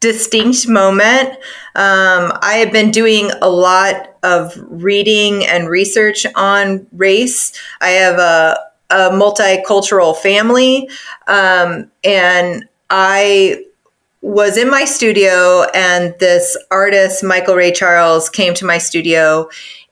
distinct 0.00 0.66
moment. 0.66 1.30
Um, 1.74 2.32
i 2.42 2.54
have 2.54 2.72
been 2.72 2.90
doing 2.90 3.30
a 3.40 3.48
lot 3.48 4.14
of 4.22 4.54
reading 4.68 5.44
and 5.46 5.68
research 5.68 6.26
on 6.34 6.86
race. 6.92 7.52
I 7.80 7.90
have 7.90 8.18
a, 8.18 8.58
a 8.90 9.10
multicultural 9.10 10.16
family 10.16 10.88
um, 11.26 11.90
and 12.04 12.68
i 12.90 13.64
was 14.22 14.56
in 14.56 14.70
my 14.70 14.84
studio 14.84 15.64
and 15.74 16.14
this 16.20 16.56
artist 16.70 17.22
michael 17.24 17.56
ray 17.56 17.72
charles 17.72 18.30
came 18.30 18.54
to 18.54 18.64
my 18.64 18.78
studio 18.78 19.48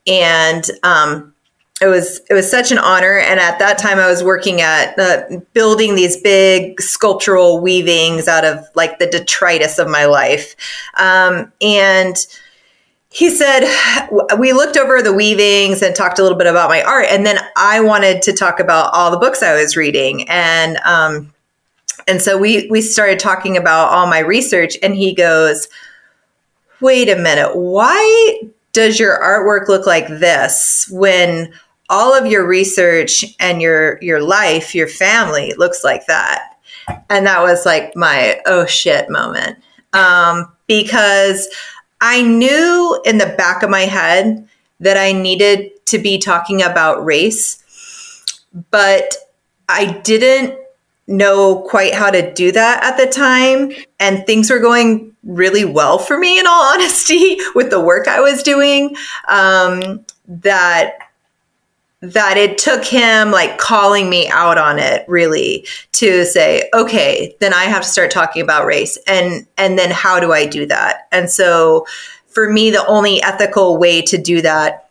and 0.07 0.65
um, 0.83 1.35
it 1.81 1.87
was 1.87 2.21
it 2.31 2.35
was 2.35 2.51
such 2.51 2.71
an 2.71 2.79
honor 2.79 3.19
and 3.19 3.41
at 3.41 3.59
that 3.59 3.79
time 3.79 3.99
i 3.99 4.09
was 4.09 4.23
working 4.23 4.61
at 4.61 4.99
uh, 4.99 5.23
building 5.53 5.95
these 5.95 6.21
big 6.21 6.81
sculptural 6.81 7.61
weavings 7.61 8.29
out 8.29 8.45
of 8.45 8.65
like 8.75 8.99
the 8.99 9.07
detritus 9.07 9.79
of 9.79 9.89
my 9.89 10.05
life. 10.05 10.55
Um, 10.97 11.53
and 11.61 12.17
he 13.13 13.31
said 13.31 13.65
we 14.39 14.53
looked 14.53 14.77
over 14.77 15.03
the 15.03 15.13
weavings 15.13 15.83
and 15.83 15.95
talked 15.97 16.21
a 16.21 16.23
little 16.23 16.39
bit 16.39 16.47
about 16.47 16.69
my 16.69 16.81
art 16.83 17.07
and 17.11 17.27
then 17.27 17.39
i 17.57 17.81
wanted 17.81 18.23
to 18.23 18.33
talk 18.33 18.61
about 18.61 18.95
all 18.95 19.11
the 19.11 19.17
books 19.17 19.43
i 19.43 19.61
was 19.61 19.77
reading. 19.77 20.29
And 20.29 20.77
um, 20.85 21.33
and 22.11 22.21
so 22.21 22.37
we 22.37 22.67
we 22.71 22.81
started 22.81 23.21
talking 23.21 23.57
about 23.57 23.90
all 23.90 24.09
my 24.09 24.19
research 24.19 24.76
and 24.83 24.97
he 24.97 25.14
goes, 25.14 25.69
"Wait 26.81 27.09
a 27.09 27.14
minute. 27.14 27.55
Why 27.55 28.40
does 28.73 28.99
your 28.99 29.17
artwork 29.23 29.69
look 29.69 29.87
like 29.87 30.09
this 30.09 30.88
when 30.90 31.52
all 31.88 32.12
of 32.12 32.26
your 32.26 32.45
research 32.45 33.25
and 33.38 33.62
your 33.62 33.97
your 34.02 34.21
life, 34.21 34.75
your 34.75 34.88
family 34.88 35.55
looks 35.57 35.85
like 35.85 36.05
that?" 36.07 36.57
And 37.09 37.29
that 37.29 37.43
was 37.43 37.64
like 37.64 37.95
my 37.95 38.40
oh 38.45 38.67
shit 38.67 39.09
moment. 39.09 39.59
Um, 39.93 40.50
because 40.67 41.49
I 42.00 42.23
knew 42.23 43.00
in 43.05 43.19
the 43.19 43.35
back 43.38 43.62
of 43.62 43.71
my 43.71 43.83
head 43.83 44.49
that 44.81 44.97
I 44.97 45.12
needed 45.12 45.71
to 45.87 45.99
be 45.99 46.19
talking 46.19 46.61
about 46.61 47.05
race, 47.05 47.62
but 48.73 49.14
I 49.69 49.93
didn't 50.02 50.60
know 51.11 51.62
quite 51.69 51.93
how 51.93 52.11
to 52.11 52.33
do 52.33 52.52
that 52.52 52.83
at 52.83 52.97
the 52.97 53.11
time. 53.11 53.73
And 53.99 54.25
things 54.25 54.50
were 54.50 54.61
going 54.61 55.14
really 55.25 55.64
well 55.64 55.99
for 55.99 56.19
me, 56.19 56.38
in 56.38 56.47
all 56.47 56.62
honesty, 56.73 57.38
with 57.55 57.71
the 57.71 57.81
work 57.81 58.09
I 58.09 58.21
was 58.21 58.43
doing. 58.43 58.97
Um, 59.29 60.05
that 60.29 60.99
that 62.02 62.38
it 62.38 62.57
took 62.57 62.83
him 62.83 63.31
like 63.31 63.59
calling 63.59 64.09
me 64.09 64.26
out 64.31 64.57
on 64.57 64.79
it 64.79 65.05
really 65.07 65.67
to 65.93 66.25
say 66.25 66.69
okay 66.73 67.37
then 67.40 67.52
i 67.52 67.64
have 67.64 67.83
to 67.83 67.88
start 67.88 68.11
talking 68.11 68.40
about 68.40 68.64
race 68.64 68.99
and 69.07 69.47
and 69.59 69.79
then 69.79 69.90
how 69.90 70.19
do 70.19 70.33
i 70.33 70.47
do 70.47 70.64
that 70.64 71.09
and 71.12 71.29
so 71.29 71.85
for 72.26 72.50
me 72.50 72.71
the 72.71 72.87
only 72.87 73.23
ethical 73.23 73.76
way 73.76 74.00
to 74.00 74.17
do 74.17 74.40
that 74.40 74.90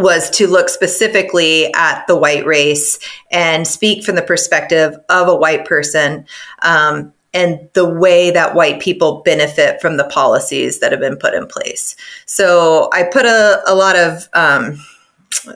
was 0.00 0.30
to 0.30 0.46
look 0.46 0.68
specifically 0.68 1.72
at 1.74 2.06
the 2.06 2.16
white 2.16 2.44
race 2.46 2.98
and 3.30 3.66
speak 3.66 4.04
from 4.04 4.16
the 4.16 4.22
perspective 4.22 4.96
of 5.08 5.28
a 5.28 5.36
white 5.36 5.64
person 5.64 6.26
um, 6.62 7.12
and 7.32 7.68
the 7.74 7.88
way 7.88 8.30
that 8.30 8.54
white 8.54 8.80
people 8.80 9.22
benefit 9.24 9.80
from 9.80 9.96
the 9.96 10.04
policies 10.04 10.80
that 10.80 10.90
have 10.90 11.00
been 11.00 11.16
put 11.16 11.34
in 11.34 11.46
place. 11.46 11.94
So 12.26 12.90
I 12.92 13.04
put 13.04 13.24
a, 13.24 13.62
a 13.66 13.74
lot 13.74 13.96
of 13.96 14.28
um, 14.32 14.82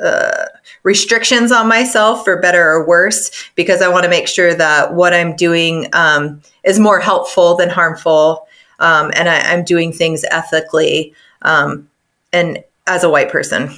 uh, 0.03 0.47
restrictions 0.85 1.51
on 1.51 1.67
myself 1.67 2.25
for 2.25 2.41
better 2.41 2.71
or 2.71 2.87
worse 2.87 3.31
because 3.55 3.83
I 3.83 3.89
want 3.89 4.05
to 4.05 4.11
make 4.11 4.29
sure 4.29 4.55
that 4.55 4.95
what 4.95 5.13
I'm 5.13 5.35
doing 5.35 5.89
um, 5.93 6.41
is 6.63 6.79
more 6.79 7.01
helpful 7.01 7.57
than 7.57 7.71
harmful. 7.71 8.47
Um, 8.79 9.11
and 9.17 9.29
I, 9.29 9.53
am 9.53 9.65
doing 9.65 9.93
things 9.93 10.25
ethically 10.31 11.15
um, 11.43 11.89
and 12.33 12.63
as 12.87 13.03
a 13.03 13.11
white 13.11 13.31
person. 13.31 13.71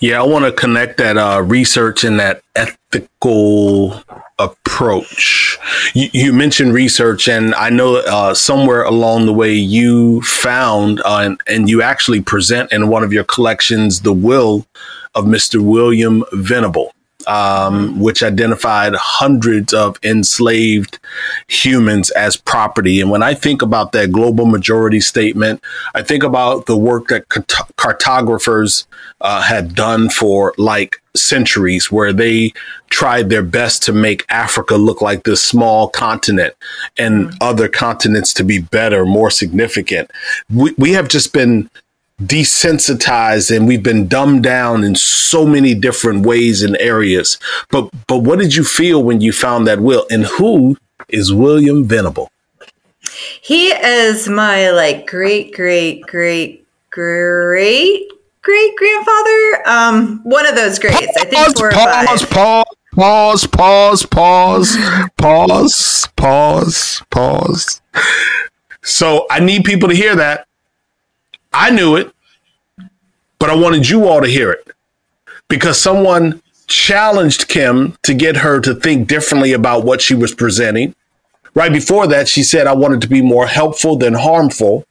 Yeah, 0.00 0.20
I 0.20 0.24
want 0.24 0.44
to 0.44 0.52
connect 0.52 0.98
that 0.98 1.16
uh, 1.16 1.42
research 1.42 2.04
and 2.04 2.20
that 2.20 2.42
ethical 2.54 4.02
approach. 4.38 5.58
You, 5.94 6.08
you, 6.12 6.32
mentioned 6.32 6.72
research, 6.72 7.28
and 7.28 7.54
I 7.54 7.70
know 7.70 7.96
uh, 7.96 8.34
somewhere 8.34 8.82
along 8.82 9.26
the 9.26 9.32
way 9.32 9.52
you 9.54 10.22
found 10.22 11.00
uh, 11.00 11.20
and, 11.22 11.40
and 11.46 11.68
you 11.68 11.82
actually 11.82 12.20
present 12.20 12.72
in 12.72 12.88
one 12.88 13.04
of 13.04 13.12
your 13.12 13.24
collections 13.24 14.00
the 14.00 14.12
will 14.12 14.66
of 15.14 15.24
Mr. 15.24 15.60
William 15.60 16.24
Venable 16.32 16.92
um, 17.26 18.00
which 18.00 18.22
identified 18.22 18.94
hundreds 18.94 19.72
of 19.72 19.98
enslaved 20.02 20.98
humans 21.48 22.10
as 22.10 22.36
property. 22.36 23.00
And 23.00 23.10
when 23.10 23.22
I 23.22 23.34
think 23.34 23.62
about 23.62 23.92
that 23.92 24.12
global 24.12 24.46
majority 24.46 25.00
statement, 25.00 25.62
I 25.94 26.02
think 26.02 26.22
about 26.22 26.66
the 26.66 26.76
work 26.76 27.08
that 27.08 27.28
cart- 27.28 27.48
cartographers 27.76 28.86
uh, 29.20 29.42
had 29.42 29.74
done 29.74 30.08
for 30.08 30.54
like 30.58 31.00
centuries, 31.16 31.92
where 31.92 32.12
they 32.12 32.52
tried 32.90 33.30
their 33.30 33.42
best 33.42 33.82
to 33.84 33.92
make 33.92 34.24
Africa 34.28 34.76
look 34.76 35.00
like 35.00 35.22
this 35.22 35.42
small 35.42 35.88
continent 35.88 36.54
and 36.98 37.26
mm-hmm. 37.26 37.36
other 37.40 37.68
continents 37.68 38.34
to 38.34 38.44
be 38.44 38.58
better, 38.58 39.06
more 39.06 39.30
significant. 39.30 40.10
We, 40.52 40.74
we 40.76 40.92
have 40.92 41.08
just 41.08 41.32
been 41.32 41.70
desensitized 42.22 43.54
and 43.54 43.66
we've 43.66 43.82
been 43.82 44.06
dumbed 44.06 44.42
down 44.42 44.84
in 44.84 44.94
so 44.94 45.46
many 45.46 45.74
different 45.74 46.24
ways 46.24 46.62
and 46.62 46.76
areas. 46.78 47.38
But 47.70 47.90
but 48.06 48.18
what 48.18 48.38
did 48.38 48.54
you 48.54 48.64
feel 48.64 49.02
when 49.02 49.20
you 49.20 49.32
found 49.32 49.66
that 49.66 49.80
will? 49.80 50.06
And 50.10 50.24
who 50.24 50.76
is 51.08 51.32
William 51.32 51.84
Venable? 51.84 52.30
He 53.42 53.68
is 53.68 54.28
my 54.28 54.70
like 54.70 55.06
great 55.06 55.54
great 55.54 56.02
great 56.02 56.66
great 56.90 58.08
great 58.42 58.76
grandfather. 58.76 59.62
Um, 59.66 60.20
one 60.22 60.46
of 60.46 60.54
those 60.54 60.78
greats. 60.78 61.16
I 61.18 61.24
think 61.24 61.56
four 61.56 61.70
pause, 61.72 62.22
or 62.22 62.26
five. 62.26 62.64
Pause, 62.94 63.48
pause, 63.48 64.06
pause, 64.06 64.76
pause, 65.16 66.08
pause, 66.16 67.02
pause. 67.10 67.80
So 68.84 69.26
I 69.30 69.40
need 69.40 69.64
people 69.64 69.88
to 69.88 69.94
hear 69.96 70.14
that. 70.14 70.46
I 71.54 71.70
knew 71.70 71.94
it, 71.94 72.12
but 73.38 73.48
I 73.48 73.54
wanted 73.54 73.88
you 73.88 74.08
all 74.08 74.20
to 74.20 74.26
hear 74.26 74.50
it 74.50 74.68
because 75.48 75.80
someone 75.80 76.42
challenged 76.66 77.46
Kim 77.46 77.96
to 78.02 78.12
get 78.12 78.38
her 78.38 78.60
to 78.60 78.74
think 78.74 79.06
differently 79.06 79.52
about 79.52 79.84
what 79.84 80.02
she 80.02 80.14
was 80.14 80.34
presenting. 80.34 80.94
Right 81.54 81.72
before 81.72 82.08
that, 82.08 82.26
she 82.26 82.42
said, 82.42 82.66
I 82.66 82.74
wanted 82.74 83.00
to 83.02 83.08
be 83.08 83.22
more 83.22 83.46
helpful 83.46 83.96
than 83.96 84.14
harmful. 84.14 84.84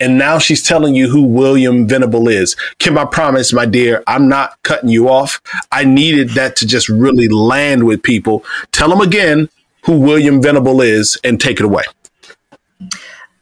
And 0.00 0.16
now 0.16 0.38
she's 0.38 0.62
telling 0.62 0.94
you 0.94 1.10
who 1.10 1.22
William 1.22 1.86
Venable 1.86 2.28
is. 2.28 2.56
Kim, 2.78 2.96
I 2.96 3.04
promise, 3.04 3.52
my 3.52 3.66
dear, 3.66 4.02
I'm 4.06 4.28
not 4.28 4.62
cutting 4.62 4.88
you 4.88 5.08
off. 5.10 5.40
I 5.72 5.84
needed 5.84 6.30
that 6.30 6.56
to 6.56 6.66
just 6.66 6.88
really 6.88 7.28
land 7.28 7.84
with 7.84 8.02
people. 8.02 8.44
Tell 8.72 8.88
them 8.88 9.00
again 9.02 9.50
who 9.84 9.98
William 9.98 10.40
Venable 10.42 10.80
is 10.80 11.18
and 11.22 11.40
take 11.40 11.60
it 11.60 11.66
away. 11.66 11.84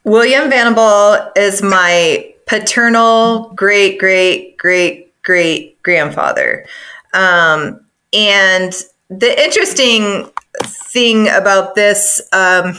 William 0.05 0.51
Venable 0.51 1.31
is 1.35 1.63
my 1.63 2.31
paternal 2.45 3.51
great, 3.55 3.99
great, 3.99 4.55
great, 4.57 5.11
great 5.23 5.81
grandfather. 5.81 6.65
Um, 7.15 7.83
and 8.13 8.71
the 9.09 9.43
interesting 9.43 10.29
thing 10.63 11.27
about 11.29 11.73
this 11.73 12.21
um, 12.33 12.77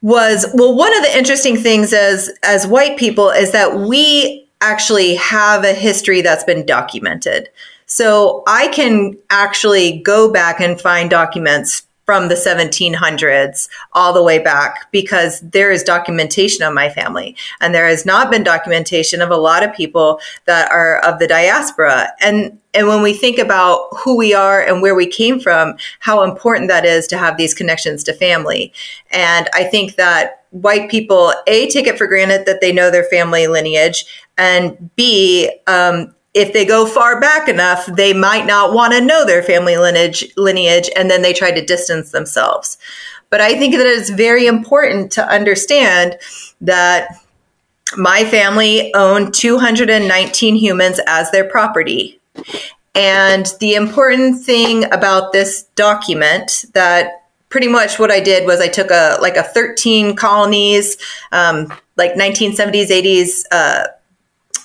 was 0.00 0.46
well, 0.54 0.74
one 0.74 0.96
of 0.96 1.02
the 1.02 1.16
interesting 1.16 1.56
things 1.56 1.92
as 1.92 2.30
as 2.42 2.66
white 2.66 2.96
people 2.98 3.28
is 3.28 3.52
that 3.52 3.78
we 3.78 4.48
actually 4.62 5.14
have 5.16 5.62
a 5.62 5.74
history 5.74 6.22
that's 6.22 6.44
been 6.44 6.64
documented. 6.64 7.50
So 7.84 8.42
I 8.46 8.68
can 8.68 9.16
actually 9.28 10.00
go 10.00 10.32
back 10.32 10.58
and 10.60 10.80
find 10.80 11.10
documents 11.10 11.82
from 12.08 12.28
the 12.28 12.34
1700s 12.34 13.68
all 13.92 14.14
the 14.14 14.22
way 14.22 14.38
back 14.38 14.90
because 14.92 15.40
there 15.40 15.70
is 15.70 15.82
documentation 15.82 16.64
of 16.64 16.72
my 16.72 16.88
family. 16.88 17.36
And 17.60 17.74
there 17.74 17.86
has 17.86 18.06
not 18.06 18.30
been 18.30 18.42
documentation 18.42 19.20
of 19.20 19.28
a 19.28 19.36
lot 19.36 19.62
of 19.62 19.74
people 19.74 20.18
that 20.46 20.72
are 20.72 21.00
of 21.00 21.18
the 21.18 21.26
diaspora. 21.26 22.08
And 22.22 22.58
and 22.72 22.88
when 22.88 23.02
we 23.02 23.12
think 23.12 23.38
about 23.38 23.88
who 24.02 24.16
we 24.16 24.32
are 24.32 24.62
and 24.62 24.80
where 24.80 24.94
we 24.94 25.06
came 25.06 25.38
from 25.38 25.74
how 26.00 26.22
important 26.22 26.68
that 26.68 26.86
is 26.86 27.06
to 27.08 27.18
have 27.18 27.36
these 27.36 27.52
connections 27.52 28.02
to 28.04 28.14
family. 28.14 28.72
And 29.10 29.50
i 29.52 29.64
think 29.64 29.96
that 29.96 30.46
white 30.50 30.90
people 30.90 31.34
a 31.46 31.68
take 31.68 31.86
it 31.86 31.98
for 31.98 32.06
granted 32.06 32.46
that 32.46 32.62
they 32.62 32.72
know 32.72 32.90
their 32.90 33.04
family 33.04 33.46
lineage 33.48 34.06
and 34.38 34.90
b 34.96 35.50
um, 35.66 36.14
if 36.38 36.52
they 36.52 36.64
go 36.64 36.86
far 36.86 37.20
back 37.20 37.48
enough, 37.48 37.84
they 37.86 38.12
might 38.12 38.46
not 38.46 38.72
want 38.72 38.92
to 38.92 39.00
know 39.00 39.26
their 39.26 39.42
family 39.42 39.76
lineage, 39.76 40.24
lineage, 40.36 40.88
and 40.96 41.10
then 41.10 41.20
they 41.20 41.32
try 41.32 41.50
to 41.50 41.64
distance 41.64 42.12
themselves. 42.12 42.78
But 43.28 43.40
I 43.40 43.58
think 43.58 43.74
that 43.74 43.86
it's 43.86 44.08
very 44.08 44.46
important 44.46 45.10
to 45.12 45.28
understand 45.28 46.16
that 46.60 47.08
my 47.96 48.24
family 48.24 48.94
owned 48.94 49.34
219 49.34 50.54
humans 50.54 51.00
as 51.08 51.28
their 51.32 51.44
property. 51.44 52.20
And 52.94 53.46
the 53.58 53.74
important 53.74 54.44
thing 54.44 54.84
about 54.92 55.32
this 55.32 55.64
document 55.74 56.66
that 56.74 57.24
pretty 57.48 57.68
much 57.68 57.98
what 57.98 58.12
I 58.12 58.20
did 58.20 58.46
was 58.46 58.60
I 58.60 58.68
took 58.68 58.90
a 58.90 59.18
like 59.20 59.36
a 59.36 59.42
13 59.42 60.14
colonies, 60.14 60.98
um, 61.32 61.72
like 61.96 62.14
1970s, 62.14 62.90
80s 62.90 63.42
uh, 63.50 63.88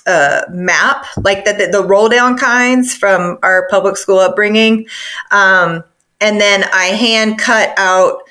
uh, 0.06 0.42
map, 0.50 1.06
like 1.16 1.44
the, 1.44 1.52
the, 1.52 1.68
the, 1.72 1.82
roll 1.82 2.08
down 2.08 2.36
kinds 2.36 2.94
from 2.94 3.38
our 3.42 3.66
public 3.68 3.96
school 3.96 4.18
upbringing. 4.18 4.86
Um, 5.30 5.82
and 6.20 6.40
then 6.40 6.64
I 6.74 6.86
hand 6.86 7.38
cut 7.38 7.72
out 7.78 8.22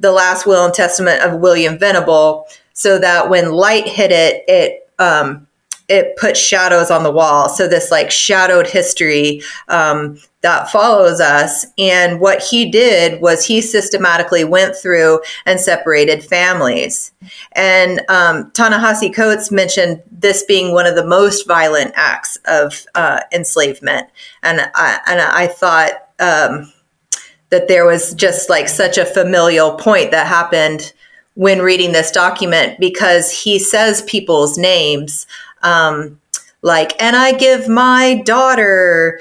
the 0.00 0.12
last 0.12 0.46
will 0.46 0.64
and 0.64 0.74
testament 0.74 1.22
of 1.22 1.40
William 1.40 1.78
Venable 1.78 2.46
so 2.72 2.98
that 2.98 3.30
when 3.30 3.52
light 3.52 3.86
hit 3.86 4.10
it, 4.10 4.44
it 4.48 4.90
um, 4.98 5.46
it 5.90 6.16
put 6.16 6.36
shadows 6.36 6.90
on 6.90 7.02
the 7.02 7.10
wall. 7.10 7.48
So 7.48 7.66
this 7.66 7.90
like 7.90 8.12
shadowed 8.12 8.68
history 8.68 9.42
um, 9.66 10.18
that 10.42 10.70
follows 10.70 11.20
us. 11.20 11.66
And 11.76 12.20
what 12.20 12.42
he 12.42 12.70
did 12.70 13.20
was 13.20 13.44
he 13.44 13.60
systematically 13.60 14.44
went 14.44 14.76
through 14.76 15.20
and 15.44 15.58
separated 15.58 16.24
families. 16.24 17.12
And 17.52 18.02
um, 18.08 18.52
Ta-Nehisi 18.52 19.12
Coates 19.12 19.50
mentioned 19.50 20.00
this 20.12 20.44
being 20.44 20.72
one 20.72 20.86
of 20.86 20.94
the 20.94 21.04
most 21.04 21.46
violent 21.46 21.92
acts 21.96 22.38
of 22.46 22.86
uh, 22.94 23.20
enslavement. 23.32 24.06
And 24.44 24.60
I, 24.76 25.00
and 25.08 25.20
I 25.20 25.48
thought 25.48 25.90
um, 26.20 26.72
that 27.50 27.66
there 27.66 27.84
was 27.84 28.14
just 28.14 28.48
like 28.48 28.68
such 28.68 28.96
a 28.96 29.04
familial 29.04 29.74
point 29.74 30.12
that 30.12 30.28
happened 30.28 30.92
when 31.34 31.60
reading 31.60 31.92
this 31.92 32.10
document 32.10 32.78
because 32.78 33.30
he 33.32 33.58
says 33.58 34.02
people's 34.02 34.58
names 34.58 35.26
um, 35.62 36.20
like, 36.62 37.00
and 37.02 37.16
I 37.16 37.32
give 37.32 37.68
my 37.68 38.22
daughter 38.24 39.20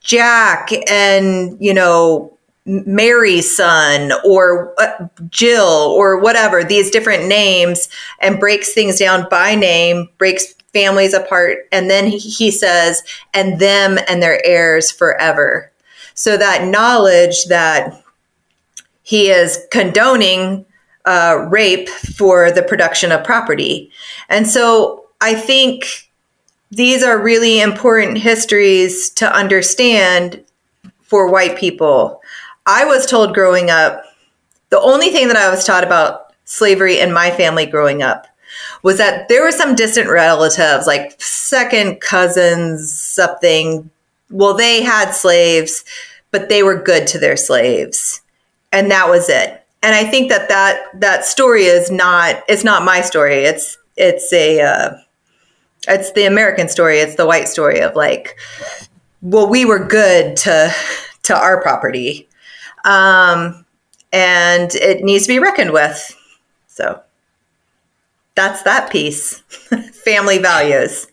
Jack 0.00 0.70
and, 0.90 1.56
you 1.60 1.74
know, 1.74 2.36
Mary's 2.64 3.56
son 3.56 4.12
or 4.24 4.72
uh, 4.80 5.08
Jill 5.28 5.64
or 5.66 6.18
whatever, 6.18 6.62
these 6.62 6.90
different 6.90 7.26
names, 7.26 7.88
and 8.20 8.38
breaks 8.38 8.72
things 8.72 8.98
down 8.98 9.26
by 9.28 9.54
name, 9.54 10.08
breaks 10.18 10.54
families 10.72 11.12
apart. 11.12 11.58
And 11.72 11.90
then 11.90 12.06
he, 12.06 12.18
he 12.18 12.50
says, 12.50 13.02
and 13.34 13.58
them 13.58 13.98
and 14.08 14.22
their 14.22 14.44
heirs 14.46 14.90
forever. 14.90 15.70
So 16.14 16.36
that 16.36 16.66
knowledge 16.68 17.46
that 17.46 18.02
he 19.02 19.28
is 19.28 19.58
condoning 19.70 20.64
uh, 21.04 21.48
rape 21.50 21.88
for 21.88 22.52
the 22.52 22.62
production 22.62 23.10
of 23.10 23.24
property. 23.24 23.90
And 24.28 24.48
so 24.48 25.01
I 25.22 25.34
think 25.34 26.10
these 26.70 27.02
are 27.02 27.18
really 27.22 27.60
important 27.60 28.18
histories 28.18 29.08
to 29.10 29.32
understand 29.32 30.44
for 31.02 31.30
white 31.30 31.56
people. 31.56 32.20
I 32.66 32.84
was 32.84 33.06
told 33.06 33.34
growing 33.34 33.70
up, 33.70 34.02
the 34.70 34.80
only 34.80 35.10
thing 35.10 35.28
that 35.28 35.36
I 35.36 35.50
was 35.50 35.64
taught 35.64 35.84
about 35.84 36.34
slavery 36.44 36.98
in 36.98 37.12
my 37.12 37.30
family 37.30 37.66
growing 37.66 38.02
up 38.02 38.26
was 38.82 38.98
that 38.98 39.28
there 39.28 39.42
were 39.42 39.52
some 39.52 39.74
distant 39.74 40.08
relatives, 40.10 40.86
like 40.86 41.14
second 41.20 42.00
cousins, 42.00 42.92
something. 42.92 43.90
Well, 44.30 44.54
they 44.54 44.82
had 44.82 45.12
slaves, 45.12 45.84
but 46.32 46.48
they 46.48 46.62
were 46.62 46.82
good 46.82 47.06
to 47.08 47.18
their 47.18 47.36
slaves. 47.36 48.22
And 48.72 48.90
that 48.90 49.08
was 49.08 49.28
it. 49.28 49.64
and 49.82 49.94
I 49.94 50.04
think 50.04 50.30
that 50.30 50.48
that 50.48 51.00
that 51.00 51.24
story 51.24 51.64
is 51.64 51.90
not 51.90 52.42
it's 52.48 52.64
not 52.64 52.84
my 52.84 53.00
story. 53.02 53.44
It's 53.44 53.78
it's 53.96 54.32
a 54.32 54.60
uh, 54.60 54.96
it's 55.88 56.12
the 56.12 56.26
American 56.26 56.68
story. 56.68 56.98
It's 56.98 57.16
the 57.16 57.26
white 57.26 57.48
story 57.48 57.80
of 57.80 57.96
like, 57.96 58.36
well, 59.20 59.48
we 59.48 59.64
were 59.64 59.84
good 59.84 60.36
to 60.38 60.72
to 61.24 61.36
our 61.36 61.62
property, 61.62 62.28
um, 62.84 63.64
and 64.12 64.74
it 64.74 65.04
needs 65.04 65.24
to 65.24 65.28
be 65.28 65.38
reckoned 65.38 65.72
with. 65.72 66.16
So 66.66 67.00
that's 68.34 68.62
that 68.62 68.90
piece. 68.90 69.38
Family 70.04 70.38
values. 70.38 71.06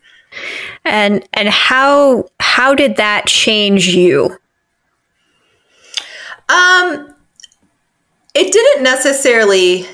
And 0.86 1.28
and 1.34 1.50
how 1.50 2.26
how 2.40 2.76
did 2.76 2.98
that 2.98 3.28
change 3.28 3.88
you? 3.88 4.38
Um, 6.50 7.14
it 8.34 8.52
didn't 8.52 8.84
necessarily 8.84 9.86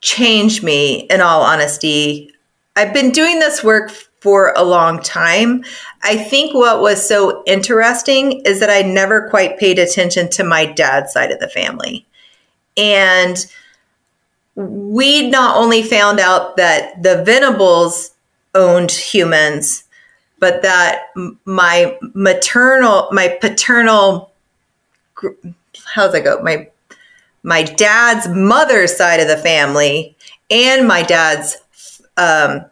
change 0.00 0.62
me. 0.62 1.06
In 1.10 1.20
all 1.20 1.42
honesty, 1.42 2.32
I've 2.78 2.94
been 2.94 3.10
doing 3.10 3.40
this 3.40 3.64
work 3.64 3.90
for 4.20 4.52
a 4.54 4.62
long 4.62 5.02
time. 5.02 5.64
I 6.04 6.16
think 6.16 6.54
what 6.54 6.80
was 6.80 7.04
so 7.06 7.42
interesting 7.44 8.40
is 8.44 8.60
that 8.60 8.70
I 8.70 8.82
never 8.82 9.28
quite 9.30 9.58
paid 9.58 9.80
attention 9.80 10.30
to 10.30 10.44
my 10.44 10.64
dad's 10.64 11.12
side 11.12 11.32
of 11.32 11.40
the 11.40 11.48
family. 11.48 12.06
And 12.76 13.36
we 14.54 15.28
not 15.28 15.56
only 15.56 15.82
found 15.82 16.20
out 16.20 16.56
that 16.56 17.02
the 17.02 17.24
Venables 17.24 18.12
owned 18.54 18.92
humans, 18.92 19.82
but 20.38 20.62
that 20.62 21.06
my 21.44 21.98
maternal, 22.14 23.08
my 23.10 23.36
paternal, 23.40 24.30
how's 25.84 26.12
that 26.12 26.22
go? 26.22 26.40
My 26.42 26.68
my 27.42 27.64
dad's 27.64 28.28
mother's 28.28 28.96
side 28.96 29.18
of 29.18 29.26
the 29.26 29.36
family 29.36 30.16
and 30.48 30.86
my 30.86 31.02
dad's 31.02 31.56
um, 32.18 32.64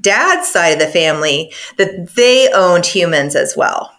dad's 0.00 0.48
side 0.48 0.74
of 0.74 0.78
the 0.78 0.86
family 0.86 1.52
that 1.78 2.14
they 2.14 2.50
owned 2.52 2.84
humans 2.84 3.34
as 3.34 3.56
well. 3.56 3.92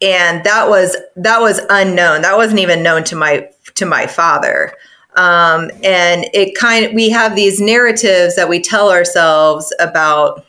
And 0.00 0.44
that 0.44 0.68
was 0.68 0.96
that 1.16 1.40
was 1.40 1.60
unknown. 1.70 2.22
That 2.22 2.36
wasn't 2.36 2.60
even 2.60 2.82
known 2.82 3.04
to 3.04 3.16
my 3.16 3.48
to 3.74 3.86
my 3.86 4.06
father. 4.06 4.74
Um, 5.14 5.70
and 5.84 6.26
it 6.32 6.56
kind 6.56 6.86
of, 6.86 6.92
we 6.92 7.10
have 7.10 7.36
these 7.36 7.60
narratives 7.60 8.34
that 8.36 8.48
we 8.48 8.60
tell 8.60 8.90
ourselves 8.90 9.72
about 9.78 10.44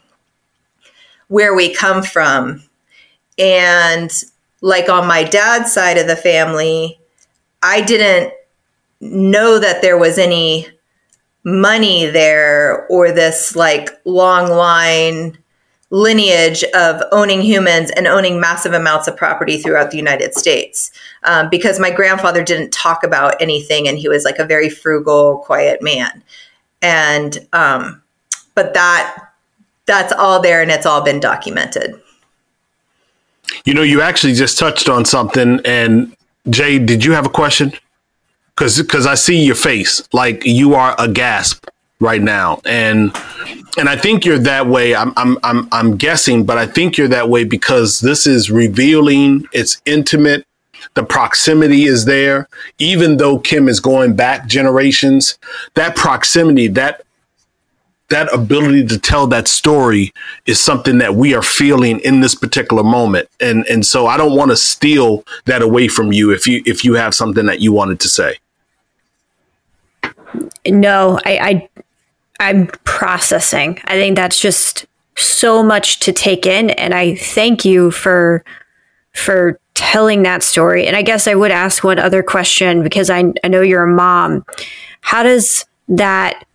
where 1.28 1.54
we 1.54 1.74
come 1.74 2.02
from. 2.02 2.64
And 3.38 4.12
like 4.62 4.88
on 4.88 5.06
my 5.06 5.24
dad's 5.24 5.74
side 5.74 5.98
of 5.98 6.08
the 6.08 6.16
family, 6.16 6.98
I 7.62 7.82
didn't 7.82 8.34
know 9.02 9.60
that 9.60 9.82
there 9.82 9.98
was 9.98 10.18
any 10.18 10.70
money 11.44 12.06
there 12.06 12.88
or 12.88 13.12
this 13.12 13.56
like 13.56 13.90
long 14.06 14.50
line 14.50 15.38
lineage 15.94 16.64
of 16.74 17.04
owning 17.12 17.42
humans 17.42 17.92
and 17.92 18.08
owning 18.08 18.40
massive 18.40 18.74
amounts 18.74 19.08
of 19.08 19.16
property 19.16 19.60
throughout 19.60 19.92
the 19.92 19.98
United 19.98 20.34
States. 20.34 20.92
Um, 21.24 21.50
because 21.52 21.80
my 21.80 21.92
grandfather 21.92 22.44
didn't 22.44 22.72
talk 22.72 23.04
about 23.04 23.40
anything 23.40 23.88
and 23.88 24.00
he 24.00 24.10
was 24.10 24.24
like 24.24 24.40
a 24.40 24.46
very 24.46 24.70
frugal, 24.70 25.44
quiet 25.46 25.84
man. 25.84 26.24
And, 26.82 27.38
um, 27.54 28.02
but 28.56 28.74
that, 28.74 29.34
that's 29.86 30.12
all 30.14 30.42
there 30.42 30.64
and 30.64 30.72
it's 30.72 30.88
all 30.88 31.04
been 31.04 31.20
documented. 31.20 31.94
You 33.64 33.76
know, 33.76 33.84
you 33.84 34.02
actually 34.02 34.34
just 34.34 34.58
touched 34.58 34.90
on 34.90 35.06
something. 35.06 35.60
And 35.64 36.16
Jay, 36.50 36.80
did 36.80 37.06
you 37.06 37.12
have 37.12 37.28
a 37.28 37.30
question? 37.30 37.72
Because 38.56 38.82
because 38.82 39.06
I 39.08 39.16
see 39.16 39.44
your 39.44 39.56
face, 39.56 40.08
like 40.14 40.46
you 40.46 40.76
are 40.76 40.96
a 41.00 41.08
gasp 41.08 41.66
right 42.00 42.22
now, 42.22 42.62
and 42.66 43.12
and 43.78 43.90
I 43.90 43.96
think 43.96 44.24
you're 44.26 44.40
that 44.40 44.68
way. 44.68 44.96
I'm, 44.96 45.14
I'm, 45.18 45.38
I'm, 45.44 45.68
I'm 45.72 45.98
guessing, 45.98 46.46
but 46.46 46.58
I 46.58 46.68
think 46.68 46.98
you're 46.98 47.08
that 47.08 47.30
way 47.30 47.44
because 47.44 48.02
this 48.02 48.28
is 48.28 48.52
revealing. 48.52 49.48
It's 49.52 49.82
intimate. 49.86 50.46
The 50.94 51.04
proximity 51.04 51.86
is 51.86 52.06
there. 52.06 52.48
Even 52.78 53.18
though 53.18 53.40
Kim 53.40 53.68
is 53.68 53.80
going 53.80 54.16
back 54.16 54.48
generations, 54.48 55.40
that 55.74 55.96
proximity, 55.96 56.68
that, 56.68 57.04
that 58.10 58.32
ability 58.32 58.86
to 58.88 59.00
tell 59.00 59.26
that 59.28 59.48
story 59.48 60.14
is 60.46 60.62
something 60.62 61.00
that 61.00 61.16
we 61.16 61.34
are 61.34 61.42
feeling 61.42 62.00
in 62.02 62.20
this 62.20 62.36
particular 62.36 62.84
moment. 62.84 63.28
And, 63.40 63.66
and 63.68 63.84
so 63.84 64.06
I 64.06 64.18
don't 64.18 64.36
want 64.36 64.52
to 64.52 64.58
steal 64.58 65.24
that 65.46 65.64
away 65.64 65.88
from 65.88 66.14
you 66.14 66.32
if 66.32 66.46
you, 66.46 66.62
if 66.68 66.86
you 66.86 66.94
have 66.94 67.16
something 67.16 67.48
that 67.48 67.60
you 67.60 67.74
wanted 67.74 68.00
to 68.02 68.08
say. 68.08 68.36
No, 70.66 71.20
I, 71.26 71.38
I 71.38 71.70
I'm 72.40 72.68
processing. 72.84 73.80
I 73.86 73.94
think 73.94 74.16
that's 74.16 74.40
just 74.40 74.86
so 75.16 75.62
much 75.64 76.00
to 76.00 76.12
take 76.12 76.46
in 76.46 76.72
and 76.72 76.94
I 76.94 77.16
thank 77.16 77.66
you 77.66 77.92
for 77.92 78.44
for 79.14 79.60
telling 79.76 80.24
that 80.24 80.42
story. 80.42 80.88
And 80.88 80.96
I 80.96 81.04
guess 81.04 81.28
I 81.28 81.36
would 81.36 81.52
ask 81.52 81.84
one 81.84 82.00
other 82.00 82.24
question 82.24 82.84
because 82.84 83.10
I 83.10 83.32
I 83.44 83.48
know 83.48 83.62
you're 83.62 83.84
a 83.84 83.88
mom. 83.88 84.46
How 85.02 85.24
does 85.24 85.66
that 85.88 86.46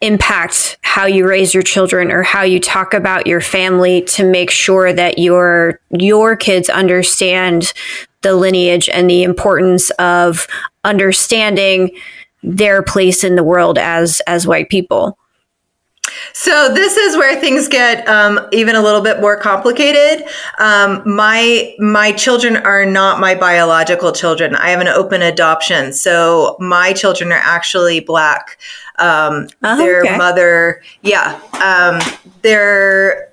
impact 0.00 0.78
how 0.82 1.06
you 1.06 1.26
raise 1.26 1.52
your 1.52 1.62
children 1.62 2.12
or 2.12 2.22
how 2.22 2.42
you 2.42 2.60
talk 2.60 2.94
about 2.94 3.26
your 3.26 3.40
family 3.40 4.02
to 4.02 4.24
make 4.24 4.50
sure 4.50 4.92
that 4.92 5.18
your 5.18 5.80
your 5.90 6.36
kids 6.36 6.68
understand 6.68 7.72
the 8.22 8.34
lineage 8.34 8.88
and 8.88 9.08
the 9.08 9.22
importance 9.22 9.90
of 9.92 10.46
understanding 10.84 11.90
their 12.42 12.82
place 12.82 13.24
in 13.24 13.36
the 13.36 13.44
world 13.44 13.78
as 13.78 14.20
as 14.26 14.46
white 14.46 14.68
people. 14.68 15.18
So 16.32 16.72
this 16.72 16.96
is 16.96 17.16
where 17.16 17.38
things 17.38 17.68
get 17.68 18.06
um, 18.08 18.40
even 18.52 18.74
a 18.74 18.80
little 18.80 19.00
bit 19.00 19.20
more 19.20 19.36
complicated. 19.36 20.26
Um, 20.58 21.02
my 21.04 21.74
my 21.78 22.12
children 22.12 22.56
are 22.56 22.86
not 22.86 23.20
my 23.20 23.34
biological 23.34 24.12
children. 24.12 24.54
I 24.56 24.70
have 24.70 24.80
an 24.80 24.88
open 24.88 25.22
adoption, 25.22 25.92
so 25.92 26.56
my 26.60 26.92
children 26.92 27.32
are 27.32 27.40
actually 27.42 28.00
black. 28.00 28.58
Um, 28.98 29.48
oh, 29.62 29.76
their 29.76 30.00
okay. 30.02 30.16
mother, 30.16 30.82
yeah, 31.02 31.40
um, 31.62 32.00
they're 32.42 33.30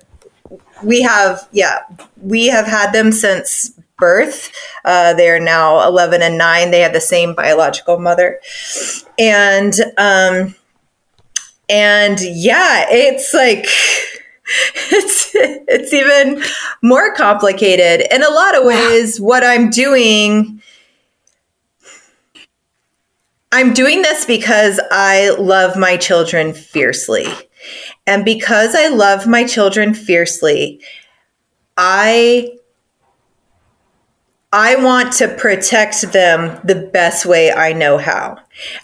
we 0.82 1.00
have 1.02 1.48
yeah 1.52 1.78
we 2.22 2.46
have 2.48 2.66
had 2.66 2.92
them 2.92 3.10
since 3.10 3.72
birth. 3.98 4.52
Uh, 4.84 5.14
they 5.14 5.28
are 5.30 5.40
now 5.40 5.86
11 5.86 6.22
and 6.22 6.38
9. 6.38 6.70
They 6.70 6.80
have 6.80 6.92
the 6.92 7.00
same 7.00 7.34
biological 7.34 7.98
mother. 7.98 8.40
And, 9.18 9.74
um, 9.98 10.54
and 11.68 12.20
yeah, 12.20 12.86
it's 12.88 13.34
like, 13.34 13.66
it's 14.92 15.30
it's 15.34 15.92
even 15.92 16.42
more 16.82 17.12
complicated 17.14 18.06
in 18.12 18.22
a 18.22 18.28
lot 18.28 18.56
of 18.56 18.64
ways 18.64 19.20
what 19.20 19.42
i'm 19.42 19.70
doing 19.70 20.62
i'm 23.50 23.72
doing 23.72 24.02
this 24.02 24.24
because 24.24 24.80
i 24.92 25.30
love 25.30 25.76
my 25.76 25.96
children 25.96 26.52
fiercely 26.54 27.26
and 28.06 28.24
because 28.24 28.76
i 28.76 28.86
love 28.86 29.26
my 29.26 29.44
children 29.44 29.94
fiercely 29.94 30.80
i 31.76 32.48
I 34.56 34.74
want 34.76 35.12
to 35.18 35.28
protect 35.28 36.00
them 36.12 36.58
the 36.64 36.88
best 36.90 37.26
way 37.26 37.52
I 37.52 37.74
know 37.74 37.98
how. 37.98 38.38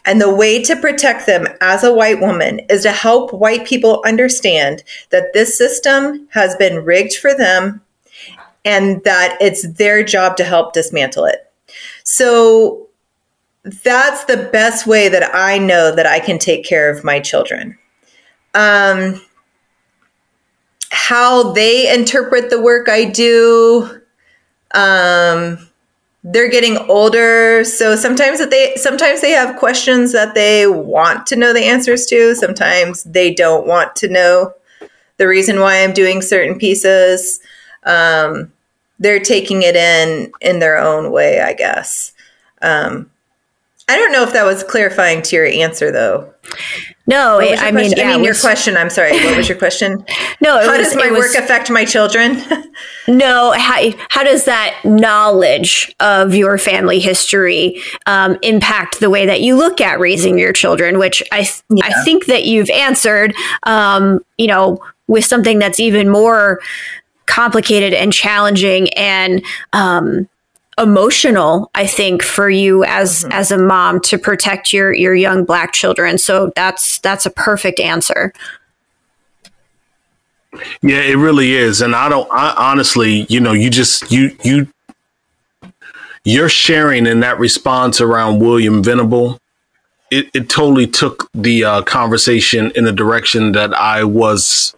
And 0.05 0.21
the 0.21 0.33
way 0.33 0.63
to 0.65 0.77
protect 0.77 1.25
them 1.25 1.47
as 1.63 1.83
a 1.83 1.95
white 1.95 2.21
woman 2.21 2.61
is 2.69 2.83
to 2.83 2.93
help 2.93 3.33
white 3.33 3.67
people 3.67 4.03
understand 4.05 4.83
that 5.09 5.33
this 5.33 5.57
system 5.57 6.29
has 6.33 6.55
been 6.57 6.85
rigged 6.85 7.15
for 7.15 7.35
them 7.35 7.81
and 8.67 9.03
that 9.05 9.39
it's 9.41 9.67
their 9.67 10.05
job 10.05 10.37
to 10.37 10.45
help 10.45 10.75
dismantle 10.75 11.25
it. 11.25 11.51
So 12.05 12.89
that's 13.65 14.27
the 14.27 14.51
best 14.53 14.87
way 14.87 15.09
that 15.09 15.35
I 15.35 15.57
know 15.57 15.97
that 15.97 16.07
I 16.07 16.21
can 16.21 16.39
take 16.39 16.67
care 16.67 16.91
of 16.91 17.03
my 17.03 17.19
children. 17.19 17.79
Um, 18.53 19.23
how 20.91 21.55
they 21.55 21.91
interpret 21.91 22.51
the 22.51 22.61
work 22.61 22.91
I 22.91 23.07
do, 23.07 24.02
um, 24.75 25.69
they're 26.25 26.51
getting 26.51 26.79
older, 26.89 27.65
so 27.65 27.97
sometimes 27.97 28.39
that 28.39 28.51
they 28.51 28.75
sometimes 28.77 29.21
they 29.21 29.33
have 29.33 29.59
questions 29.59 30.13
that 30.13 30.35
they 30.35 30.67
want 30.67 31.27
to 31.27 31.37
know 31.37 31.53
the 31.53 31.65
answers 31.65 32.07
to. 32.07 32.35
Sometimes 32.35 33.03
they 33.05 33.35
don't 33.35 33.67
want 33.67 33.97
to 33.97 34.09
know 34.09 34.55
the 35.17 35.27
reason 35.27 35.61
why 35.61 35.83
I'm 35.83 35.93
doing 35.93 36.23
certain 36.23 36.59
pieces. 36.59 37.41
Um, 37.85 38.53
they're 39.01 39.21
taking 39.21 39.63
it 39.63 39.75
in 39.75 40.33
in 40.41 40.61
their 40.61 40.79
own 40.79 41.11
way, 41.11 41.41
I 41.41 41.55
guess. 41.55 42.13
Um, 42.63 43.11
I 43.89 43.97
don't 43.97 44.13
know 44.13 44.23
if 44.23 44.33
that 44.33 44.47
was 44.47 44.63
clarifying 44.63 45.23
to 45.23 45.37
your 45.37 45.47
answer, 45.47 45.91
though. 45.91 46.33
No, 47.13 47.41
your 47.41 47.59
I 47.59 47.71
mean, 47.73 47.93
yeah, 47.97 48.11
I 48.11 48.13
mean, 48.13 48.21
it 48.21 48.25
your 48.25 48.35
question. 48.35 48.77
I'm 48.77 48.91
sorry. 48.91 49.13
What 49.25 49.37
was 49.37 49.49
your 49.49 49.59
question? 49.59 50.05
No, 50.41 50.59
it 50.59 50.65
How 50.65 50.77
was- 50.77 50.89
does 50.89 50.97
my 50.97 51.07
it 51.07 51.13
was- 51.13 51.21
work 51.35 51.35
affect 51.45 51.71
my 51.71 51.85
children? 51.85 52.43
No, 53.09 53.51
how, 53.51 53.91
how 54.11 54.23
does 54.23 54.45
that 54.45 54.77
knowledge 54.85 55.93
of 55.99 56.35
your 56.37 56.57
family 56.57 57.01
history 57.01 57.83
um, 58.07 58.39
impact 58.43 59.01
the 59.01 59.11
way 59.11 59.27
that 59.27 59.41
you 59.41 59.57
look 59.57 59.81
at 59.81 59.99
raising 59.99 60.39
your 60.39 60.53
children? 60.53 60.99
Which 61.01 61.21
I 61.33 61.43
th- 61.43 61.63
I 61.83 61.93
think 62.05 62.27
that 62.27 62.45
you've 62.45 62.71
answered, 62.71 63.35
um, 63.65 64.21
you 64.39 64.47
know, 64.47 64.79
with 65.09 65.25
something 65.25 65.59
that's 65.59 65.81
even 65.81 66.09
more 66.09 66.61
complicated 67.27 67.93
and 67.93 68.13
challenging 68.13 68.89
and 68.95 69.45
um, 69.73 70.29
emotional. 70.79 71.71
I 71.75 71.87
think 71.87 72.23
for 72.23 72.49
you 72.49 72.85
as 72.85 73.27
as 73.31 73.51
a 73.51 73.59
mom 73.59 74.01
to 74.03 74.19
protect 74.19 74.73
your 74.73 74.93
your 74.93 75.15
young 75.15 75.45
black 75.45 75.73
children. 75.73 76.19
So 76.19 76.53
that's 76.55 76.99
that's 76.99 77.27
a 77.27 77.31
perfect 77.31 77.81
answer. 77.81 78.33
Yeah, 80.83 81.01
it 81.01 81.17
really 81.17 81.53
is. 81.53 81.81
And 81.81 81.95
I 81.95 82.09
don't 82.09 82.29
I 82.33 82.55
honestly, 82.57 83.27
you 83.29 83.41
know, 83.41 83.53
you 83.53 83.71
just 83.71 84.11
you 84.11 84.37
you 84.45 84.69
you're 86.25 86.49
sharing 86.49 87.07
in 87.07 87.21
that 87.21 87.39
response 87.39 88.01
around 88.01 88.41
William 88.41 88.83
Venable. 88.83 89.39
It, 90.11 90.29
it 90.35 90.49
totally 90.51 90.87
took 90.87 91.29
the 91.33 91.65
uh, 91.65 91.83
conversation 91.83 92.71
in 92.77 92.87
a 92.87 92.93
direction 92.93 93.53
that 93.53 93.73
I 93.73 94.05
was 94.05 94.75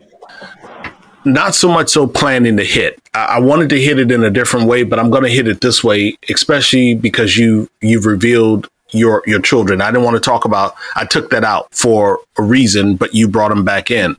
not 1.24 1.54
so 1.54 1.68
much 1.68 1.88
so 1.88 2.06
planning 2.06 2.56
to 2.56 2.64
hit. 2.64 3.00
I, 3.14 3.38
wanted 3.38 3.68
to 3.70 3.80
hit 3.80 3.98
it 3.98 4.10
in 4.10 4.24
a 4.24 4.30
different 4.30 4.66
way, 4.66 4.82
but 4.82 4.98
I'm 4.98 5.10
going 5.10 5.22
to 5.22 5.28
hit 5.28 5.46
it 5.46 5.60
this 5.60 5.84
way, 5.84 6.18
especially 6.28 6.94
because 6.94 7.36
you 7.36 7.68
you've 7.80 8.06
revealed 8.06 8.68
your 8.90 9.22
your 9.26 9.40
children. 9.40 9.80
I 9.80 9.90
didn't 9.90 10.04
want 10.04 10.16
to 10.16 10.20
talk 10.20 10.44
about. 10.44 10.74
I 10.96 11.04
took 11.04 11.30
that 11.30 11.44
out 11.44 11.72
for 11.72 12.20
a 12.36 12.42
reason, 12.42 12.96
but 12.96 13.14
you 13.14 13.28
brought 13.28 13.50
them 13.50 13.64
back 13.64 13.90
in, 13.90 14.16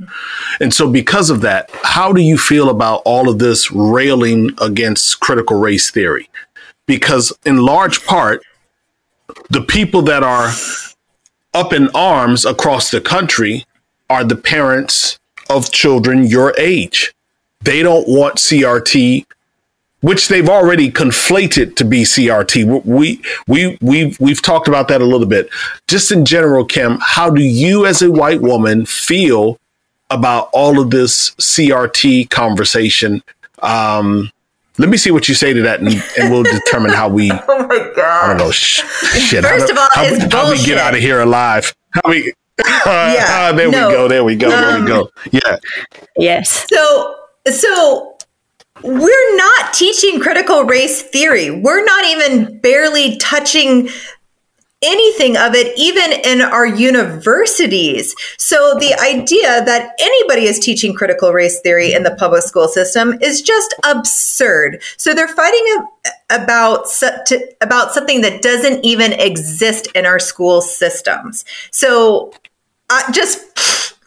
and 0.59 0.73
so 0.73 0.89
because 0.89 1.29
of 1.29 1.41
that, 1.41 1.69
how 1.83 2.13
do 2.13 2.21
you 2.21 2.37
feel 2.37 2.69
about 2.69 3.01
all 3.05 3.29
of 3.29 3.39
this 3.39 3.71
railing 3.71 4.51
against 4.61 5.19
critical 5.19 5.59
race 5.59 5.91
theory? 5.91 6.29
Because 6.87 7.33
in 7.45 7.57
large 7.57 8.05
part, 8.05 8.43
the 9.49 9.61
people 9.61 10.03
that 10.03 10.23
are 10.23 10.51
up 11.53 11.73
in 11.73 11.89
arms 11.95 12.45
across 12.45 12.91
the 12.91 13.01
country 13.01 13.65
are 14.09 14.23
the 14.23 14.35
parents 14.35 15.19
of 15.49 15.71
children 15.71 16.25
your 16.25 16.53
age. 16.57 17.14
They 17.65 17.81
don't 17.83 18.07
want 18.07 18.35
CRT, 18.37 19.25
which 20.01 20.27
they've 20.27 20.47
already 20.47 20.91
conflated 20.91 21.75
to 21.77 21.83
be 21.83 22.03
CRT. 22.03 22.85
We 22.85 23.21
we 23.47 23.77
we 23.81 24.15
we've 24.19 24.41
talked 24.41 24.67
about 24.67 24.87
that 24.89 25.01
a 25.01 25.05
little 25.05 25.27
bit. 25.27 25.49
Just 25.87 26.11
in 26.11 26.25
general, 26.25 26.63
Kim, 26.63 26.99
how 27.01 27.29
do 27.29 27.41
you 27.41 27.85
as 27.85 28.01
a 28.01 28.11
white 28.11 28.41
woman 28.41 28.85
feel 28.85 29.59
about 30.11 30.49
all 30.53 30.79
of 30.79 30.91
this 30.91 31.31
CRT 31.31 32.29
conversation? 32.29 33.23
Um, 33.63 34.31
let 34.77 34.89
me 34.89 34.97
see 34.97 35.09
what 35.09 35.27
you 35.27 35.33
say 35.33 35.53
to 35.53 35.61
that, 35.63 35.79
and, 35.79 35.87
and 36.19 36.31
we'll 36.31 36.43
determine 36.43 36.91
how 36.91 37.09
we. 37.09 37.31
Oh 37.47 37.67
my 37.67 37.91
god! 37.95 38.25
I 38.25 38.27
don't 38.27 38.37
know. 38.37 38.51
Sh- 38.51 38.83
shit. 39.17 39.43
First 39.43 39.67
how, 39.67 39.71
of 39.71 39.77
all, 39.79 39.89
how, 39.93 40.03
it's 40.03 40.33
how 40.33 40.51
we 40.51 40.63
get 40.63 40.77
out 40.77 40.93
of 40.93 40.99
here 40.99 41.21
alive? 41.21 41.73
How 41.91 42.01
we? 42.09 42.31
Yeah, 42.85 43.51
there 43.53 43.71
no. 43.71 43.87
we 43.87 43.93
go. 43.93 44.07
There 44.07 44.23
we 44.23 44.35
go. 44.35 44.49
there 44.49 44.75
Um, 44.77 44.83
we 44.83 44.87
go. 44.87 45.09
Yeah. 45.31 45.57
Yes. 46.17 46.67
So, 46.71 47.15
so 47.51 48.17
we're 48.83 49.37
not 49.37 49.73
teaching 49.73 50.19
critical 50.19 50.63
race 50.63 51.01
theory. 51.01 51.49
We're 51.49 51.83
not 51.83 52.05
even 52.05 52.59
barely 52.59 53.17
touching 53.17 53.89
anything 54.81 55.35
of 55.37 55.55
it, 55.55 55.77
even 55.77 56.11
in 56.11 56.41
our 56.41 56.65
universities. 56.65 58.15
So 58.37 58.75
the 58.75 58.93
idea 58.95 59.63
that 59.65 59.93
anybody 59.99 60.43
is 60.43 60.59
teaching 60.59 60.93
critical 60.93 61.33
race 61.33 61.59
theory 61.61 61.93
in 61.93 62.03
the 62.03 62.15
public 62.15 62.43
school 62.43 62.67
system 62.67 63.17
is 63.21 63.41
just 63.41 63.73
absurd. 63.83 64.81
So 64.97 65.13
they're 65.13 65.27
fighting 65.27 65.87
about 66.29 66.87
about 67.61 67.93
something 67.93 68.21
that 68.21 68.41
doesn't 68.41 68.85
even 68.85 69.13
exist 69.13 69.87
in 69.95 70.05
our 70.05 70.19
school 70.19 70.61
systems. 70.61 71.45
So 71.71 72.31
I 72.89 73.09
just 73.11 73.39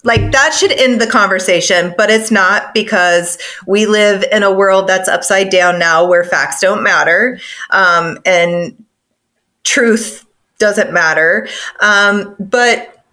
like 0.04 0.30
that 0.32 0.54
should 0.54 0.72
end 0.72 1.00
the 1.00 1.06
conversation, 1.06 1.94
but 1.96 2.10
it's 2.10 2.30
not 2.30 2.57
because 2.74 3.38
we 3.66 3.86
live 3.86 4.24
in 4.32 4.42
a 4.42 4.52
world 4.52 4.86
that's 4.88 5.08
upside 5.08 5.50
down 5.50 5.78
now 5.78 6.06
where 6.06 6.24
facts 6.24 6.60
don't 6.60 6.82
matter 6.82 7.38
um, 7.70 8.18
and 8.24 8.84
truth 9.64 10.26
doesn't 10.58 10.92
matter. 10.92 11.48
Um, 11.80 12.34
but 12.38 13.04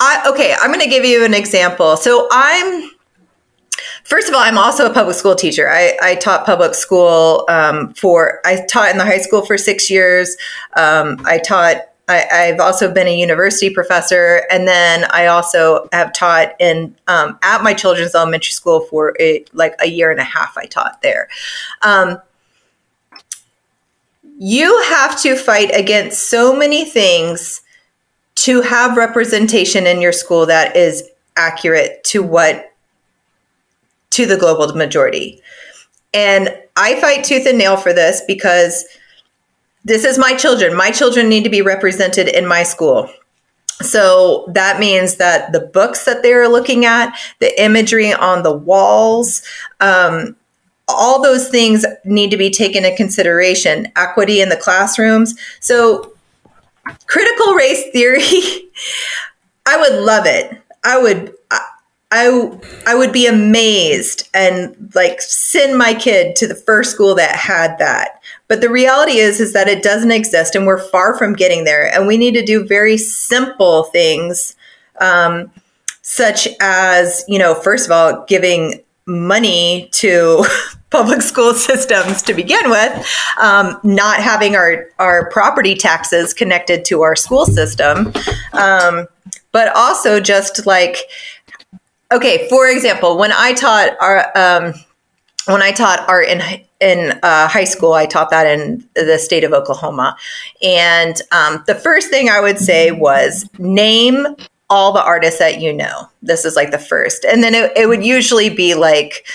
I, 0.00 0.24
okay, 0.28 0.54
I'm 0.60 0.70
going 0.72 0.84
to 0.84 0.88
give 0.88 1.04
you 1.04 1.24
an 1.24 1.34
example. 1.34 1.96
So 1.96 2.28
I'm, 2.30 2.90
first 4.04 4.28
of 4.28 4.34
all, 4.34 4.40
I'm 4.40 4.58
also 4.58 4.88
a 4.88 4.94
public 4.94 5.16
school 5.16 5.34
teacher. 5.34 5.68
I, 5.68 5.96
I 6.02 6.14
taught 6.16 6.46
public 6.46 6.74
school 6.74 7.44
um, 7.48 7.92
for, 7.94 8.40
I 8.44 8.64
taught 8.68 8.90
in 8.90 8.98
the 8.98 9.04
high 9.04 9.18
school 9.18 9.44
for 9.44 9.58
six 9.58 9.90
years. 9.90 10.36
Um, 10.76 11.20
I 11.24 11.38
taught 11.38 11.82
I, 12.08 12.26
I've 12.32 12.60
also 12.60 12.92
been 12.92 13.06
a 13.06 13.18
university 13.18 13.70
professor, 13.70 14.46
and 14.50 14.66
then 14.66 15.06
I 15.10 15.26
also 15.26 15.88
have 15.92 16.12
taught 16.12 16.52
in 16.58 16.96
um, 17.06 17.38
at 17.42 17.62
my 17.62 17.74
children's 17.74 18.14
elementary 18.14 18.52
school 18.52 18.80
for 18.80 19.14
a, 19.20 19.44
like 19.52 19.74
a 19.80 19.86
year 19.86 20.10
and 20.10 20.20
a 20.20 20.24
half. 20.24 20.56
I 20.56 20.64
taught 20.64 21.02
there. 21.02 21.28
Um, 21.82 22.18
you 24.38 24.82
have 24.84 25.20
to 25.22 25.36
fight 25.36 25.70
against 25.74 26.30
so 26.30 26.56
many 26.56 26.84
things 26.84 27.60
to 28.36 28.62
have 28.62 28.96
representation 28.96 29.86
in 29.86 30.00
your 30.00 30.12
school 30.12 30.46
that 30.46 30.76
is 30.76 31.02
accurate 31.36 32.04
to 32.04 32.22
what 32.22 32.72
to 34.10 34.26
the 34.26 34.36
global 34.36 34.74
majority. 34.74 35.42
And 36.14 36.56
I 36.76 37.00
fight 37.00 37.24
tooth 37.24 37.46
and 37.46 37.58
nail 37.58 37.76
for 37.76 37.92
this 37.92 38.22
because 38.26 38.84
this 39.88 40.04
is 40.04 40.18
my 40.18 40.34
children. 40.34 40.76
My 40.76 40.90
children 40.90 41.28
need 41.28 41.44
to 41.44 41.50
be 41.50 41.62
represented 41.62 42.28
in 42.28 42.46
my 42.46 42.62
school. 42.62 43.10
So 43.80 44.50
that 44.54 44.80
means 44.80 45.16
that 45.16 45.52
the 45.52 45.60
books 45.60 46.04
that 46.04 46.22
they're 46.22 46.48
looking 46.48 46.84
at, 46.84 47.16
the 47.40 47.62
imagery 47.62 48.12
on 48.12 48.42
the 48.42 48.52
walls, 48.52 49.42
um, 49.80 50.36
all 50.88 51.22
those 51.22 51.48
things 51.48 51.84
need 52.04 52.30
to 52.30 52.36
be 52.36 52.50
taken 52.50 52.84
into 52.84 52.96
consideration. 52.96 53.86
Equity 53.96 54.40
in 54.40 54.48
the 54.48 54.56
classrooms. 54.56 55.34
So, 55.60 56.12
critical 57.06 57.54
race 57.54 57.90
theory, 57.92 58.22
I 59.66 59.76
would 59.78 60.02
love 60.02 60.24
it. 60.26 60.60
I 60.84 60.98
would. 60.98 61.34
I, 61.50 61.60
I, 62.10 62.58
I 62.86 62.94
would 62.94 63.12
be 63.12 63.26
amazed 63.26 64.30
and 64.32 64.90
like 64.94 65.20
send 65.20 65.76
my 65.76 65.92
kid 65.92 66.36
to 66.36 66.46
the 66.46 66.54
first 66.54 66.90
school 66.90 67.14
that 67.16 67.36
had 67.36 67.76
that. 67.80 68.17
But 68.48 68.62
the 68.62 68.70
reality 68.70 69.18
is 69.18 69.40
is 69.40 69.52
that 69.52 69.68
it 69.68 69.82
doesn't 69.82 70.10
exist 70.10 70.54
and 70.54 70.66
we're 70.66 70.82
far 70.82 71.16
from 71.16 71.34
getting 71.34 71.64
there. 71.64 71.94
And 71.94 72.06
we 72.06 72.16
need 72.16 72.32
to 72.32 72.44
do 72.44 72.64
very 72.64 72.96
simple 72.96 73.84
things 73.84 74.56
um, 75.00 75.50
such 76.02 76.48
as, 76.60 77.24
you 77.28 77.38
know, 77.38 77.54
first 77.54 77.86
of 77.86 77.92
all, 77.92 78.24
giving 78.26 78.80
money 79.06 79.88
to 79.92 80.44
public 80.90 81.20
school 81.20 81.52
systems 81.52 82.22
to 82.22 82.32
begin 82.32 82.70
with, 82.70 83.06
um, 83.38 83.78
not 83.84 84.20
having 84.20 84.56
our, 84.56 84.88
our 84.98 85.28
property 85.30 85.74
taxes 85.74 86.32
connected 86.32 86.84
to 86.86 87.02
our 87.02 87.14
school 87.14 87.44
system, 87.44 88.12
um, 88.54 89.06
but 89.52 89.74
also 89.76 90.18
just 90.18 90.66
like, 90.66 90.96
okay, 92.10 92.48
for 92.48 92.66
example, 92.66 93.18
when 93.18 93.32
I 93.32 93.52
taught 93.52 93.96
our, 94.00 94.32
um, 94.36 94.72
when 95.46 95.62
I 95.62 95.72
taught 95.72 96.08
art 96.08 96.28
in 96.28 96.40
in 96.80 97.18
uh, 97.22 97.48
high 97.48 97.64
school, 97.64 97.92
I 97.92 98.06
taught 98.06 98.30
that 98.30 98.46
in 98.46 98.88
the 98.94 99.18
state 99.18 99.44
of 99.44 99.52
Oklahoma, 99.52 100.16
and 100.62 101.20
um, 101.32 101.64
the 101.66 101.74
first 101.74 102.08
thing 102.08 102.28
I 102.28 102.40
would 102.40 102.58
say 102.58 102.90
was 102.90 103.48
name 103.58 104.26
all 104.70 104.92
the 104.92 105.02
artists 105.02 105.38
that 105.38 105.60
you 105.60 105.72
know. 105.72 106.08
This 106.22 106.44
is 106.44 106.56
like 106.56 106.70
the 106.70 106.78
first, 106.78 107.24
and 107.24 107.42
then 107.42 107.54
it, 107.54 107.72
it 107.76 107.86
would 107.86 108.04
usually 108.04 108.50
be 108.50 108.74
like 108.74 109.26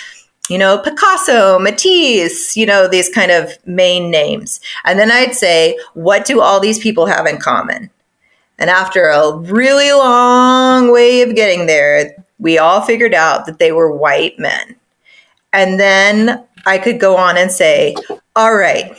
you 0.50 0.58
know, 0.58 0.78
Picasso, 0.78 1.58
Matisse, 1.58 2.58
you 2.58 2.66
know, 2.66 2.88
these 2.88 3.10
kind 3.10 3.32
of 3.32 3.58
main 3.66 4.12
names. 4.12 4.60
And 4.84 5.00
then 5.00 5.10
I'd 5.10 5.34
say, 5.34 5.80
what 5.94 6.26
do 6.26 6.42
all 6.42 6.60
these 6.60 6.80
people 6.80 7.06
have 7.06 7.26
in 7.26 7.38
common? 7.38 7.90
And 8.60 8.70
after 8.70 9.08
a 9.08 9.38
really 9.38 9.92
long 9.92 10.92
way 10.92 11.22
of 11.22 11.36
getting 11.36 11.66
there, 11.66 12.14
we 12.40 12.58
all 12.58 12.82
figured 12.82 13.14
out 13.14 13.46
that 13.46 13.60
they 13.60 13.72
were 13.72 13.96
white 13.96 14.38
men. 14.38 14.76
And 15.54 15.80
then 15.80 16.46
I 16.66 16.78
could 16.78 17.00
go 17.00 17.18
on 17.18 17.38
and 17.38 17.52
say, 17.52 17.96
all 18.36 18.56
right, 18.56 18.96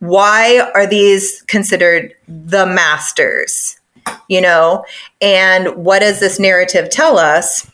why 0.00 0.70
are 0.74 0.86
these 0.86 1.42
considered 1.42 2.14
the 2.26 2.66
masters? 2.66 3.78
You 4.28 4.40
know, 4.40 4.84
and 5.20 5.84
what 5.84 6.00
does 6.00 6.20
this 6.20 6.38
narrative 6.38 6.88
tell 6.90 7.18
us? 7.18 7.70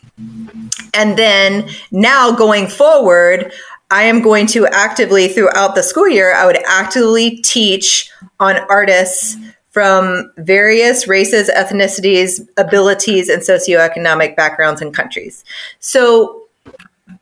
And 0.93 1.17
then 1.17 1.69
now 1.91 2.31
going 2.31 2.67
forward, 2.67 3.53
I 3.91 4.03
am 4.03 4.21
going 4.21 4.47
to 4.47 4.67
actively 4.67 5.27
throughout 5.27 5.75
the 5.75 5.83
school 5.83 6.09
year, 6.09 6.33
I 6.33 6.45
would 6.45 6.59
actively 6.67 7.37
teach 7.37 8.09
on 8.39 8.57
artists 8.69 9.37
from 9.69 10.31
various 10.37 11.07
races, 11.07 11.49
ethnicities, 11.49 12.47
abilities, 12.57 13.27
and 13.27 13.41
socioeconomic 13.41 14.35
backgrounds 14.35 14.81
and 14.81 14.93
countries. 14.93 15.43
So, 15.79 16.44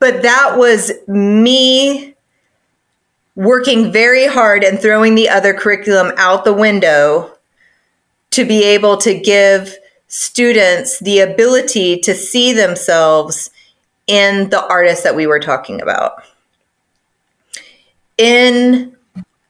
but 0.04 0.22
that 0.24 0.58
was 0.58 0.92
me 1.08 2.13
working 3.36 3.89
very 3.89 4.28
hard 4.28 4.62
and 4.62 4.78
throwing 4.78 5.16
the 5.16 5.30
other 5.30 5.54
curriculum 5.54 6.12
out 6.18 6.44
the 6.44 6.52
window 6.52 7.32
to 8.32 8.44
be 8.44 8.66
able 8.66 8.98
to 8.98 9.18
give 9.18 9.74
students 10.10 11.00
the 11.00 11.20
ability 11.20 12.00
to 12.00 12.13
see 12.13 12.52
themselves 12.52 13.50
in 14.06 14.50
the 14.50 14.68
artists 14.68 15.06
that 15.06 15.16
we 15.16 15.26
were 15.26 15.39
talking 15.39 15.82
about. 15.82 16.22
In 18.18 18.98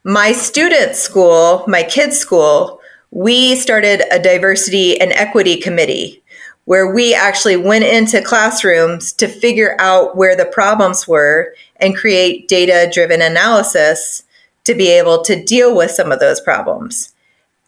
my 0.03 0.33
student 0.33 0.95
school, 0.95 1.63
my 1.67 1.81
kids' 1.81 2.19
school, 2.19 2.79
we 3.09 3.55
started 3.55 4.03
a 4.11 4.21
diversity 4.21 5.01
and 5.01 5.13
equity 5.13 5.57
committee 5.57 6.22
where 6.65 6.93
we 6.93 7.13
actually 7.13 7.57
went 7.57 7.83
into 7.83 8.21
classrooms 8.21 9.11
to 9.13 9.27
figure 9.27 9.75
out 9.79 10.15
where 10.15 10.35
the 10.35 10.45
problems 10.45 11.07
were 11.07 11.53
and 11.77 11.95
create 11.95 12.47
data 12.47 12.89
driven 12.93 13.21
analysis 13.21 14.23
to 14.63 14.73
be 14.73 14.87
able 14.89 15.21
to 15.23 15.43
deal 15.43 15.75
with 15.75 15.91
some 15.91 16.11
of 16.11 16.19
those 16.19 16.39
problems. 16.39 17.13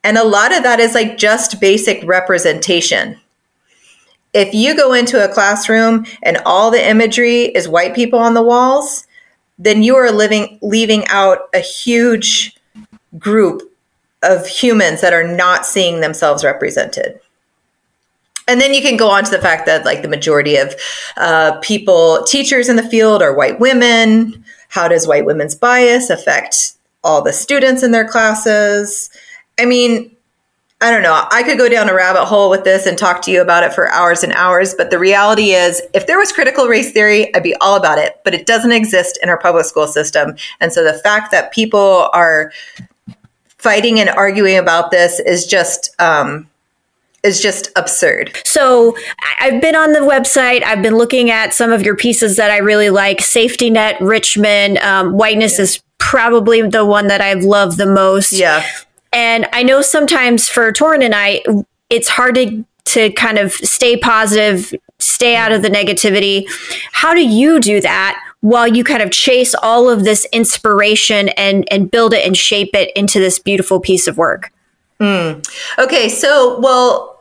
And 0.03 0.17
a 0.17 0.23
lot 0.23 0.55
of 0.55 0.63
that 0.63 0.79
is 0.79 0.93
like 0.93 1.17
just 1.17 1.59
basic 1.59 2.03
representation. 2.05 3.19
If 4.33 4.53
you 4.53 4.75
go 4.75 4.93
into 4.93 5.23
a 5.23 5.33
classroom 5.33 6.05
and 6.23 6.37
all 6.45 6.71
the 6.71 6.89
imagery 6.89 7.45
is 7.45 7.67
white 7.67 7.95
people 7.95 8.19
on 8.19 8.33
the 8.33 8.43
walls, 8.43 9.07
then 9.57 9.83
you 9.83 9.95
are 9.95 10.11
living 10.11 10.59
leaving 10.61 11.05
out 11.07 11.49
a 11.53 11.59
huge 11.59 12.55
group 13.17 13.61
of 14.21 14.45
humans 14.45 15.01
that 15.01 15.13
are 15.13 15.27
not 15.27 15.65
seeing 15.65 16.01
themselves 16.01 16.43
represented. 16.43 17.19
And 18.47 18.61
then 18.61 18.73
you 18.73 18.81
can 18.81 18.95
go 18.95 19.09
on 19.09 19.23
to 19.23 19.31
the 19.31 19.41
fact 19.41 19.65
that, 19.65 19.85
like, 19.85 20.01
the 20.01 20.07
majority 20.07 20.55
of 20.57 20.75
uh, 21.17 21.59
people, 21.61 22.23
teachers 22.23 22.69
in 22.69 22.75
the 22.75 22.87
field 22.87 23.21
are 23.21 23.33
white 23.33 23.59
women. 23.59 24.45
How 24.69 24.87
does 24.87 25.07
white 25.07 25.25
women's 25.25 25.55
bias 25.55 26.09
affect 26.09 26.73
all 27.03 27.21
the 27.21 27.33
students 27.33 27.81
in 27.81 27.91
their 27.91 28.07
classes? 28.07 29.09
I 29.59 29.65
mean, 29.65 30.15
I 30.81 30.91
don't 30.91 31.03
know. 31.03 31.25
I 31.31 31.41
could 31.41 31.57
go 31.57 31.69
down 31.69 31.89
a 31.89 31.95
rabbit 31.95 32.25
hole 32.25 32.49
with 32.49 32.65
this 32.65 32.85
and 32.85 32.97
talk 32.97 33.21
to 33.23 33.31
you 33.31 33.41
about 33.41 33.63
it 33.63 33.73
for 33.73 33.89
hours 33.89 34.23
and 34.23 34.33
hours. 34.33 34.75
But 34.75 34.91
the 34.91 34.99
reality 34.99 35.51
is, 35.51 35.81
if 35.93 36.05
there 36.05 36.19
was 36.19 36.31
critical 36.31 36.67
race 36.67 36.91
theory, 36.91 37.33
I'd 37.33 37.41
be 37.41 37.55
all 37.61 37.77
about 37.77 37.97
it. 37.97 38.19
But 38.23 38.35
it 38.35 38.45
doesn't 38.45 38.73
exist 38.73 39.17
in 39.23 39.29
our 39.29 39.39
public 39.39 39.65
school 39.65 39.87
system. 39.87 40.35
And 40.59 40.73
so 40.73 40.83
the 40.83 40.99
fact 40.99 41.31
that 41.31 41.53
people 41.53 42.09
are 42.13 42.51
fighting 43.57 43.99
and 43.99 44.09
arguing 44.09 44.57
about 44.57 44.91
this 44.91 45.19
is 45.19 45.47
just 45.47 45.95
um, 45.99 46.47
is 47.25 47.41
just 47.41 47.71
absurd. 47.75 48.37
So 48.45 48.95
I've 49.39 49.61
been 49.61 49.75
on 49.75 49.91
the 49.91 49.99
website. 49.99 50.63
I've 50.63 50.81
been 50.81 50.95
looking 50.95 51.29
at 51.29 51.53
some 51.53 51.73
of 51.73 51.81
your 51.81 51.95
pieces 51.95 52.37
that 52.37 52.51
I 52.51 52.57
really 52.57 52.89
like. 52.89 53.21
Safety 53.21 53.69
Net, 53.69 53.99
Richmond, 53.99 54.77
um, 54.77 55.13
Whiteness 55.13 55.57
yeah. 55.57 55.63
is 55.63 55.83
probably 55.97 56.61
the 56.61 56.85
one 56.85 57.07
that 57.07 57.21
I've 57.21 57.43
loved 57.43 57.77
the 57.77 57.85
most. 57.85 58.31
Yeah. 58.31 58.65
And 59.11 59.47
I 59.53 59.63
know 59.63 59.81
sometimes 59.81 60.47
for 60.47 60.71
Torin 60.71 61.03
and 61.03 61.15
I, 61.15 61.43
it's 61.89 62.07
hard 62.07 62.35
to 62.35 62.65
to 62.85 63.11
kind 63.13 63.39
of 63.39 63.51
stay 63.51 63.97
positive, 63.97 64.71
stay 64.99 65.35
out 65.35 65.51
of 65.51 65.63
the 65.63 65.69
negativity. 65.69 66.45
How 66.91 67.13
do 67.13 67.27
you 67.27 67.59
do 67.59 67.81
that 67.81 68.21
while 68.41 68.67
you 68.67 68.83
kind 68.83 69.01
of 69.01 69.09
chase 69.09 69.55
all 69.55 69.89
of 69.89 70.03
this 70.03 70.27
inspiration 70.31 71.29
and 71.29 71.67
and 71.71 71.89
build 71.89 72.13
it 72.13 72.25
and 72.25 72.37
shape 72.37 72.75
it 72.75 72.91
into 72.95 73.19
this 73.19 73.39
beautiful 73.39 73.79
piece 73.79 74.07
of 74.07 74.17
work? 74.17 74.51
Mm. 74.99 75.45
Okay, 75.79 76.09
so 76.09 76.59
well, 76.59 77.14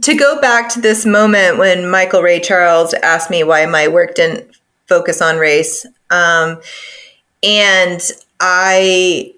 to 0.00 0.14
go 0.14 0.40
back 0.40 0.68
to 0.70 0.80
this 0.80 1.06
moment 1.06 1.58
when 1.58 1.90
Michael 1.90 2.22
Ray 2.22 2.40
Charles 2.40 2.94
asked 2.94 3.30
me 3.30 3.42
why 3.44 3.66
my 3.66 3.88
work 3.88 4.14
didn't 4.14 4.46
focus 4.86 5.20
on 5.20 5.38
race, 5.38 5.86
um, 6.10 6.60
and 7.42 8.00
I, 8.40 9.34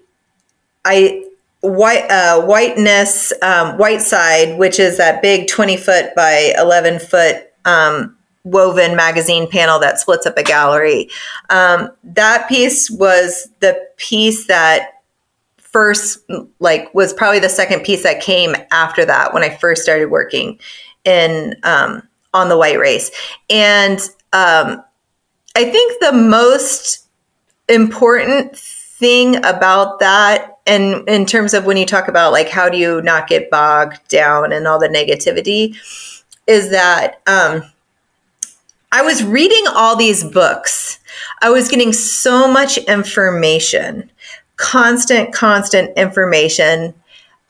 I 0.85 1.25
white 1.61 2.09
uh, 2.09 2.41
whiteness 2.45 3.33
um, 3.41 3.77
white 3.77 4.01
side, 4.01 4.57
which 4.57 4.79
is 4.79 4.97
that 4.97 5.21
big 5.21 5.47
twenty 5.47 5.77
foot 5.77 6.15
by 6.15 6.53
eleven 6.57 6.99
foot 6.99 7.51
um, 7.65 8.17
woven 8.43 8.95
magazine 8.95 9.49
panel 9.49 9.79
that 9.79 9.99
splits 9.99 10.25
up 10.25 10.37
a 10.37 10.43
gallery. 10.43 11.09
Um, 11.49 11.91
that 12.03 12.49
piece 12.49 12.89
was 12.89 13.49
the 13.59 13.87
piece 13.97 14.47
that 14.47 15.00
first 15.71 16.19
like 16.59 16.93
was 16.93 17.13
probably 17.13 17.39
the 17.39 17.49
second 17.49 17.83
piece 17.83 18.03
that 18.03 18.21
came 18.21 18.55
after 18.71 19.05
that 19.05 19.33
when 19.33 19.43
I 19.43 19.49
first 19.49 19.83
started 19.83 20.11
working 20.11 20.59
in 21.03 21.55
um, 21.63 22.03
on 22.33 22.49
the 22.49 22.57
white 22.57 22.79
race, 22.79 23.11
and 23.49 23.99
um, 24.33 24.83
I 25.55 25.65
think 25.65 25.99
the 26.01 26.13
most 26.13 27.07
important 27.67 28.57
thing 28.57 29.37
about 29.37 29.99
that 29.99 30.59
and 30.67 31.07
in 31.09 31.25
terms 31.25 31.53
of 31.53 31.65
when 31.65 31.77
you 31.77 31.85
talk 31.85 32.07
about 32.07 32.31
like 32.31 32.49
how 32.49 32.69
do 32.69 32.77
you 32.77 33.01
not 33.01 33.27
get 33.27 33.49
bogged 33.49 34.07
down 34.09 34.51
and 34.51 34.67
all 34.67 34.77
the 34.77 34.87
negativity 34.87 35.75
is 36.47 36.69
that 36.71 37.21
um, 37.27 37.63
I 38.91 39.01
was 39.01 39.23
reading 39.23 39.63
all 39.73 39.95
these 39.95 40.23
books. 40.23 40.99
I 41.41 41.49
was 41.49 41.69
getting 41.69 41.93
so 41.93 42.51
much 42.51 42.77
information, 42.77 44.10
constant, 44.61 45.33
constant 45.33 45.97
information. 45.97 46.93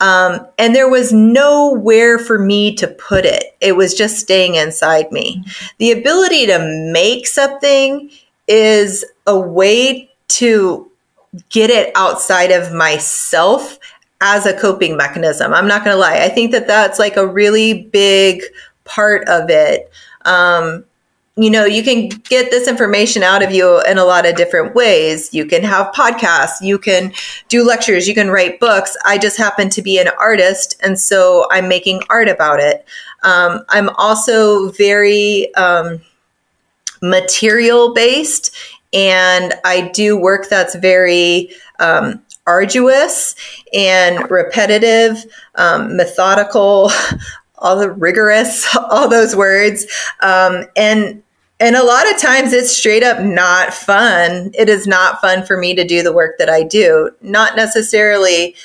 Um, 0.00 0.46
and 0.58 0.74
there 0.74 0.88
was 0.88 1.12
nowhere 1.12 2.18
for 2.18 2.38
me 2.38 2.74
to 2.76 2.88
put 2.88 3.24
it. 3.24 3.54
It 3.60 3.76
was 3.76 3.94
just 3.94 4.18
staying 4.18 4.56
inside 4.56 5.12
me. 5.12 5.44
The 5.78 5.92
ability 5.92 6.46
to 6.46 6.58
make 6.90 7.26
something 7.26 8.10
is 8.48 9.04
a 9.26 9.38
way 9.38 10.10
to 10.28 10.90
get 11.50 11.70
it 11.70 11.92
outside 11.94 12.50
of 12.50 12.72
myself 12.72 13.78
as 14.20 14.46
a 14.46 14.58
coping 14.58 14.96
mechanism. 14.96 15.52
I'm 15.52 15.68
not 15.68 15.84
going 15.84 15.94
to 15.94 16.00
lie. 16.00 16.18
I 16.18 16.28
think 16.28 16.50
that 16.52 16.66
that's 16.66 16.98
like 16.98 17.16
a 17.16 17.26
really 17.26 17.84
big 17.84 18.42
part 18.84 19.28
of 19.28 19.50
it. 19.50 19.90
Um, 20.24 20.84
you 21.36 21.50
know, 21.50 21.64
you 21.64 21.82
can 21.82 22.08
get 22.08 22.50
this 22.50 22.68
information 22.68 23.22
out 23.22 23.42
of 23.42 23.52
you 23.52 23.80
in 23.84 23.96
a 23.96 24.04
lot 24.04 24.26
of 24.26 24.36
different 24.36 24.74
ways. 24.74 25.32
You 25.32 25.46
can 25.46 25.62
have 25.62 25.92
podcasts, 25.94 26.60
you 26.60 26.78
can 26.78 27.12
do 27.48 27.64
lectures, 27.64 28.06
you 28.06 28.14
can 28.14 28.28
write 28.28 28.60
books. 28.60 28.96
I 29.06 29.16
just 29.16 29.38
happen 29.38 29.70
to 29.70 29.80
be 29.80 29.98
an 29.98 30.08
artist, 30.18 30.78
and 30.82 30.98
so 30.98 31.46
I'm 31.50 31.68
making 31.68 32.02
art 32.10 32.28
about 32.28 32.60
it. 32.60 32.84
Um, 33.22 33.64
I'm 33.70 33.88
also 33.96 34.70
very 34.72 35.54
um, 35.54 36.02
material 37.00 37.94
based, 37.94 38.54
and 38.92 39.54
I 39.64 39.90
do 39.94 40.18
work 40.18 40.50
that's 40.50 40.74
very 40.74 41.50
um, 41.78 42.22
arduous 42.46 43.34
and 43.72 44.30
repetitive, 44.30 45.24
um, 45.54 45.96
methodical, 45.96 46.90
all 47.62 47.76
the 47.76 47.90
rigorous, 47.90 48.68
all 48.90 49.08
those 49.08 49.34
words. 49.34 49.86
Um, 50.20 50.64
and 50.76 51.22
and 51.60 51.76
a 51.76 51.84
lot 51.84 52.10
of 52.12 52.18
times 52.18 52.52
it's 52.52 52.76
straight 52.76 53.04
up 53.04 53.22
not 53.22 53.72
fun. 53.72 54.50
It 54.52 54.68
is 54.68 54.88
not 54.88 55.20
fun 55.20 55.46
for 55.46 55.56
me 55.56 55.76
to 55.76 55.84
do 55.84 56.02
the 56.02 56.12
work 56.12 56.36
that 56.38 56.50
I 56.50 56.64
do. 56.64 57.10
Not 57.22 57.54
necessarily. 57.54 58.56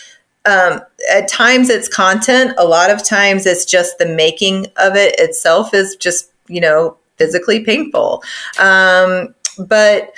Um, 0.46 0.82
at 1.12 1.28
times 1.28 1.70
it's 1.70 1.88
content. 1.88 2.54
A 2.58 2.66
lot 2.66 2.90
of 2.90 3.04
times 3.04 3.46
it's 3.46 3.66
just 3.66 4.00
the 4.00 4.08
making 4.08 4.66
of 4.78 4.96
it 4.96 5.14
itself 5.20 5.74
is 5.74 5.96
just 5.96 6.32
you 6.48 6.60
know 6.60 6.98
physically 7.18 7.64
painful. 7.64 8.24
Um, 8.60 9.36
but 9.60 10.14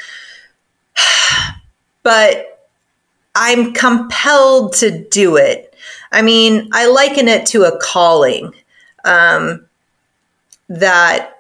but 2.04 2.70
I'm 3.36 3.74
compelled 3.74 4.74
to 4.76 5.06
do 5.10 5.36
it. 5.36 5.76
I 6.12 6.22
mean, 6.22 6.70
I 6.72 6.88
liken 6.88 7.28
it 7.28 7.46
to 7.48 7.63
a 7.63 7.78
calling 7.80 8.54
um, 9.05 9.65
that 10.67 11.35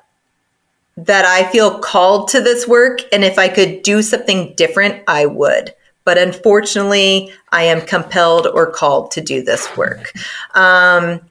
that 0.97 1.23
I 1.23 1.49
feel 1.49 1.79
called 1.79 2.27
to 2.29 2.41
this 2.41 2.67
work, 2.67 3.01
and 3.13 3.23
if 3.23 3.39
I 3.39 3.47
could 3.47 3.83
do 3.83 4.01
something 4.01 4.53
different, 4.55 5.01
I 5.07 5.25
would. 5.25 5.73
But 6.03 6.17
unfortunately, 6.17 7.31
I 7.51 7.63
am 7.63 7.81
compelled 7.81 8.47
or 8.47 8.69
called 8.71 9.11
to 9.11 9.21
do 9.21 9.41
this 9.41 9.77
work. 9.77 10.11
Um, 10.55 11.21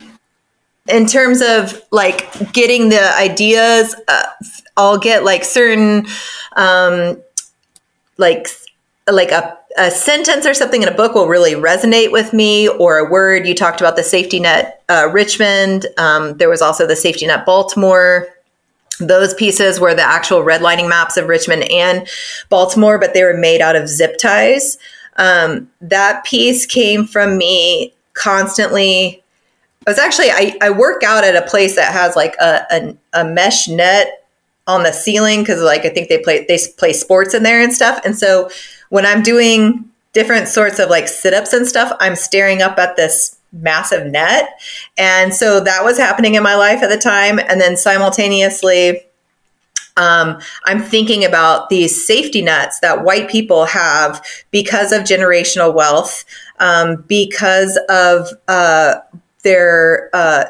in 0.89 1.07
terms 1.07 1.43
of 1.43 1.83
like 1.91 2.53
getting 2.53 2.89
the 2.89 3.15
ideas, 3.19 3.95
uh, 4.09 4.23
I'll 4.77 4.99
get 4.99 5.25
like 5.25 5.45
certain, 5.45 6.07
um, 6.57 7.21
like 8.17 8.49
like 9.11 9.31
a, 9.31 9.59
a 9.79 9.91
sentence 9.91 10.45
or 10.45 10.55
something 10.55 10.83
in 10.83 10.89
a 10.89 10.95
book 10.95 11.15
will 11.15 11.29
really 11.29 11.55
resonate 11.55 12.13
with 12.13 12.33
me, 12.33 12.69
or 12.69 12.99
a 12.99 13.09
word. 13.09 13.47
You 13.47 13.55
talked 13.55 13.81
about 13.81 13.97
the 13.97 14.03
safety 14.03 14.41
net 14.41 14.83
uh, 14.89 15.09
Richmond. 15.13 15.87
Um, 15.97 16.37
there 16.37 16.49
was 16.49 16.61
also 16.61 16.87
the 16.87 16.97
safety 16.97 17.27
net 17.27 17.47
Baltimore. 17.47 18.29
Those 19.01 19.33
pieces 19.35 19.79
were 19.79 19.95
the 19.95 20.03
actual 20.03 20.41
redlining 20.41 20.89
maps 20.89 21.17
of 21.17 21.29
Richmond 21.29 21.71
and 21.71 22.09
Baltimore, 22.49 22.99
but 22.99 23.15
they 23.15 23.23
were 23.23 23.37
made 23.37 23.61
out 23.61 23.77
of 23.77 23.89
zip 23.89 24.19
ties. 24.19 24.77
Um, 25.17 25.71
that 25.81 26.25
piece 26.25 26.67
came 26.67 27.07
from 27.07 27.39
me 27.39 27.95
constantly. 28.15 29.23
I 29.87 29.91
was 29.91 29.99
actually 29.99 30.31
I, 30.31 30.57
I 30.61 30.71
work 30.71 31.03
out 31.03 31.25
at 31.25 31.37
a 31.37 31.49
place 31.49 31.77
that 31.77 31.93
has 31.93 32.17
like 32.17 32.35
a 32.41 32.65
a, 32.71 32.97
a 33.21 33.25
mesh 33.25 33.69
net 33.69 34.25
on 34.67 34.83
the 34.83 34.93
ceiling 34.93 35.41
because 35.41 35.63
like 35.63 35.85
I 35.85 35.89
think 35.89 36.09
they 36.09 36.19
play 36.19 36.45
they 36.47 36.59
play 36.77 36.93
sports 36.93 37.35
in 37.35 37.43
there 37.43 37.63
and 37.63 37.73
stuff. 37.73 38.01
And 38.05 38.17
so 38.17 38.51
when 38.89 39.07
I'm 39.07 39.23
doing 39.23 39.89
different 40.13 40.49
sorts 40.49 40.79
of 40.79 40.91
like 40.91 41.09
sit 41.09 41.35
ups 41.35 41.53
and 41.53 41.67
stuff, 41.67 41.97
I'm 42.01 42.17
staring 42.17 42.63
up 42.63 42.79
at 42.79 42.97
this 42.97 43.39
massive 43.53 44.07
net. 44.07 44.61
And 44.97 45.35
so 45.35 45.61
that 45.61 45.85
was 45.85 45.99
happening 45.99 46.35
in 46.35 46.43
my 46.43 46.55
life 46.55 46.83
at 46.83 46.91
the 46.91 46.99
time. 46.99 47.39
And 47.39 47.61
then 47.61 47.77
simultaneously, 47.77 49.03
um, 49.97 50.39
I'm 50.65 50.81
thinking 50.81 51.25
about 51.25 51.71
these 51.71 52.07
safety 52.07 52.41
nets 52.41 52.79
that 52.81 53.05
white 53.05 53.29
people 53.29 53.65
have 53.67 54.25
because 54.51 54.93
of 54.93 55.03
generational 55.03 55.75
wealth, 55.75 56.25
um, 56.61 57.05
because 57.09 57.79
of 57.89 58.29
uh, 58.47 58.97
their 59.43 60.09
uh, 60.13 60.45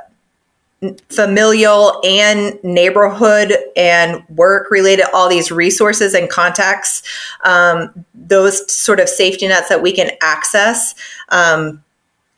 familial 1.09 2.01
and 2.05 2.59
neighborhood 2.63 3.53
and 3.77 4.23
work 4.29 4.71
related, 4.71 5.07
all 5.13 5.29
these 5.29 5.51
resources 5.51 6.15
and 6.15 6.31
contacts, 6.31 7.03
um, 7.45 8.05
those 8.15 8.71
sort 8.73 9.01
of 9.01 9.09
safety 9.09 9.49
nets 9.49 9.69
that 9.69 9.83
we 9.83 9.93
can 9.93 10.11
access. 10.23 10.95
Um, 11.31 11.83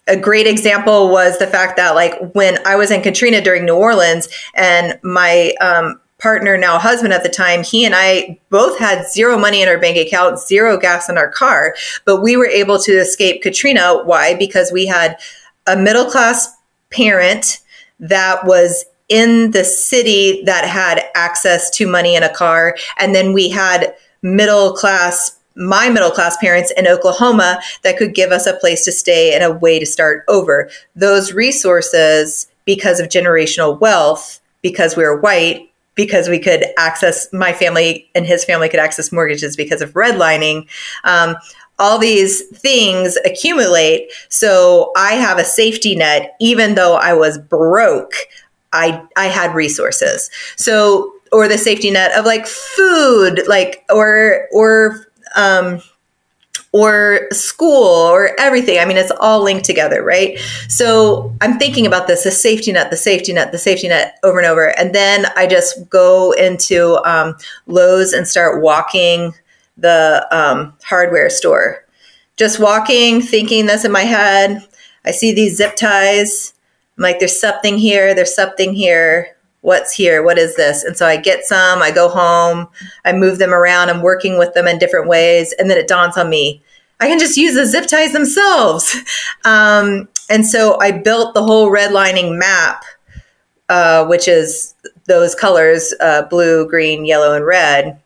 a 0.09 0.17
great 0.17 0.47
example 0.47 1.11
was 1.11 1.39
the 1.39 1.47
fact 1.47 1.77
that, 1.77 1.95
like, 1.95 2.33
when 2.33 2.59
I 2.67 2.77
was 2.77 2.91
in 2.91 3.03
Katrina 3.03 3.41
during 3.41 3.65
New 3.65 3.77
Orleans, 3.77 4.29
and 4.55 4.99
my 5.03 5.53
um, 5.61 6.01
partner, 6.19 6.57
now 6.57 6.79
husband 6.79 7.13
at 7.13 7.23
the 7.23 7.29
time, 7.29 7.63
he 7.63 7.85
and 7.85 7.95
I 7.95 8.39
both 8.49 8.79
had 8.79 9.07
zero 9.07 9.39
money 9.39 9.63
in 9.63 9.69
our 9.69 9.79
bank 9.79 9.97
account, 9.99 10.41
zero 10.41 10.79
gas 10.79 11.09
in 11.09 11.19
our 11.19 11.31
car, 11.31 11.75
but 12.07 12.23
we 12.23 12.37
were 12.37 12.47
able 12.47 12.79
to 12.81 12.93
escape 12.93 13.43
Katrina. 13.43 14.03
Why? 14.05 14.35
Because 14.35 14.73
we 14.73 14.87
had 14.87 15.17
a 15.67 15.77
middle 15.77 16.07
class 16.07 16.57
parent 16.91 17.61
that 18.01 18.45
was 18.45 18.85
in 19.09 19.51
the 19.53 19.65
city 19.65 20.43
that 20.45 20.65
had 20.65 21.05
access 21.15 21.71
to 21.71 21.87
money 21.87 22.15
in 22.15 22.23
a 22.23 22.33
car. 22.33 22.77
And 22.99 23.15
then 23.15 23.33
we 23.33 23.49
had 23.49 23.95
middle 24.23 24.73
class, 24.73 25.39
my 25.57 25.89
middle 25.89 26.11
class 26.11 26.37
parents 26.37 26.73
in 26.77 26.87
Oklahoma 26.87 27.61
that 27.83 27.97
could 27.97 28.15
give 28.15 28.31
us 28.31 28.47
a 28.47 28.55
place 28.55 28.85
to 28.85 28.93
stay 28.93 29.35
and 29.35 29.43
a 29.43 29.53
way 29.53 29.79
to 29.79 29.87
start 29.87 30.25
over. 30.29 30.71
Those 30.95 31.33
resources, 31.33 32.47
because 32.67 33.01
of 33.01 33.09
generational 33.09 33.81
wealth, 33.81 34.41
because 34.63 34.97
we 34.97 35.03
were 35.03 35.21
white, 35.21 35.71
because 35.97 36.29
we 36.29 36.39
could 36.39 36.65
access 36.79 37.31
my 37.33 37.53
family 37.53 38.09
and 38.15 38.25
his 38.25 38.45
family 38.45 38.69
could 38.69 38.81
access 38.81 39.11
mortgages 39.11 39.57
because 39.57 39.83
of 39.83 39.93
redlining. 39.95 40.69
Um, 41.05 41.37
all 41.81 41.99
these 41.99 42.47
things 42.49 43.19
accumulate. 43.25 44.13
So 44.29 44.93
I 44.97 45.15
have 45.15 45.39
a 45.39 45.45
safety 45.45 45.97
net, 45.97 46.37
even 46.41 46.75
though 46.75 46.95
I 46.95 47.15
was 47.15 47.39
broke. 47.39 48.13
I 48.73 49.03
I 49.17 49.27
had 49.27 49.55
resources. 49.55 50.31
So 50.57 51.13
or 51.33 51.49
the 51.49 51.59
safety 51.59 51.91
net 51.91 52.17
of 52.17 52.25
like 52.25 52.47
food, 52.47 53.43
like 53.49 53.85
or 53.91 54.47
or 54.53 55.07
um, 55.35 55.81
or 56.73 57.27
school 57.33 57.85
or 57.85 58.39
everything. 58.39 58.79
I 58.79 58.85
mean, 58.85 58.97
it's 58.97 59.13
all 59.19 59.43
linked 59.43 59.65
together, 59.65 60.03
right? 60.03 60.39
So 60.69 61.35
I'm 61.41 61.59
thinking 61.59 61.87
about 61.87 62.07
this 62.07 62.25
the 62.25 62.31
safety 62.31 62.73
net, 62.73 62.91
the 62.91 62.97
safety 62.97 63.33
net, 63.33 63.53
the 63.53 63.59
safety 63.59 63.89
net 63.89 64.19
over 64.23 64.39
and 64.39 64.47
over. 64.47 64.79
And 64.79 64.95
then 64.95 65.27
I 65.37 65.47
just 65.47 65.89
go 65.89 66.33
into 66.33 66.99
um, 67.05 67.37
Lowe's 67.67 68.13
and 68.13 68.27
start 68.27 68.63
walking 68.63 69.35
the 69.81 70.27
um, 70.31 70.75
hardware 70.85 71.31
store. 71.31 71.85
Just 72.37 72.61
walking, 72.61 73.21
thinking 73.21 73.67
this 73.67 73.85
in 73.85 73.93
my 73.93 74.03
head. 74.03 74.67
I 75.05 75.11
see 75.11 75.33
these 75.33 75.57
zip 75.57 75.77
ties. 75.77 76.55
I'm 76.97 77.03
like, 77.03 77.19
there's 77.19 77.39
something 77.39 77.79
here, 77.79 78.15
there's 78.15 78.35
something 78.35 78.75
here. 78.75 79.37
What's 79.63 79.93
here? 79.93 80.23
What 80.23 80.39
is 80.39 80.57
this? 80.57 80.85
And 80.85 80.97
so 80.97 81.07
I 81.07 81.19
get 81.19 81.45
some, 81.45 81.83
I 81.83 81.91
go 81.91 82.09
home, 82.09 82.69
I 83.05 83.13
move 83.13 83.39
them 83.39 83.53
around, 83.53 83.91
I'm 83.91 84.01
working 84.01 84.39
with 84.39 84.55
them 84.55 84.67
in 84.67 84.79
different 84.79 85.07
ways. 85.07 85.55
And 85.59 85.69
then 85.69 85.77
it 85.77 85.89
dawns 85.89 86.17
on 86.17 86.31
me, 86.31 86.63
I 86.99 87.09
can 87.09 87.19
just 87.19 87.37
use 87.37 87.55
the 87.55 87.67
zip 87.67 87.87
ties 87.87 88.13
themselves. 88.13 88.97
Um, 89.45 90.07
and 90.29 90.47
so 90.47 90.79
I 90.81 90.93
built 90.93 91.33
the 91.33 91.43
whole 91.43 91.71
redlining 91.71 92.39
map, 92.39 92.85
uh, 93.71 94.05
which 94.05 94.29
is 94.29 94.75
those 95.07 95.35
colors 95.35 95.95
uh, 96.01 96.23
blue, 96.23 96.69
green, 96.69 97.07
yellow, 97.07 97.35
and 97.35 97.47
red 97.47 97.99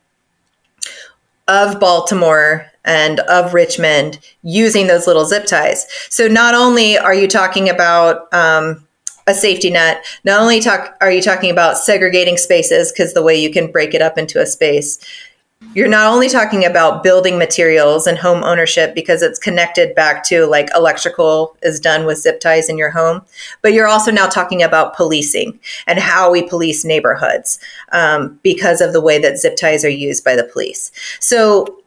of 1.48 1.78
Baltimore 1.78 2.70
and 2.84 3.20
of 3.20 3.54
Richmond 3.54 4.18
using 4.42 4.86
those 4.86 5.06
little 5.06 5.24
zip 5.24 5.46
ties. 5.46 5.86
So 6.10 6.28
not 6.28 6.54
only 6.54 6.98
are 6.98 7.14
you 7.14 7.26
talking 7.26 7.68
about 7.68 8.32
um, 8.32 8.86
a 9.26 9.34
safety 9.34 9.70
net, 9.70 10.04
not 10.24 10.40
only 10.40 10.60
talk 10.60 10.96
are 11.00 11.10
you 11.10 11.22
talking 11.22 11.50
about 11.50 11.78
segregating 11.78 12.36
spaces 12.36 12.92
because 12.92 13.14
the 13.14 13.22
way 13.22 13.34
you 13.40 13.50
can 13.50 13.70
break 13.70 13.94
it 13.94 14.02
up 14.02 14.18
into 14.18 14.40
a 14.40 14.46
space, 14.46 14.98
you're 15.74 15.88
not 15.88 16.12
only 16.12 16.28
talking 16.28 16.64
about 16.64 17.02
building 17.02 17.38
materials 17.38 18.06
and 18.06 18.18
home 18.18 18.44
ownership 18.44 18.94
because 18.94 19.22
it's 19.22 19.38
connected 19.38 19.94
back 19.94 20.24
to 20.24 20.46
like 20.46 20.68
electrical 20.74 21.56
is 21.62 21.80
done 21.80 22.06
with 22.06 22.18
zip 22.18 22.40
ties 22.40 22.68
in 22.68 22.78
your 22.78 22.90
home, 22.90 23.22
but 23.62 23.72
you're 23.72 23.88
also 23.88 24.10
now 24.10 24.26
talking 24.26 24.62
about 24.62 24.94
policing 24.94 25.58
and 25.86 25.98
how 25.98 26.30
we 26.30 26.42
police 26.48 26.84
neighborhoods 26.84 27.58
um, 27.92 28.38
because 28.42 28.80
of 28.80 28.92
the 28.92 29.00
way 29.00 29.18
that 29.18 29.38
zip 29.38 29.56
ties 29.56 29.84
are 29.84 29.88
used 29.88 30.24
by 30.24 30.36
the 30.36 30.44
police. 30.44 30.92
So 31.20 31.80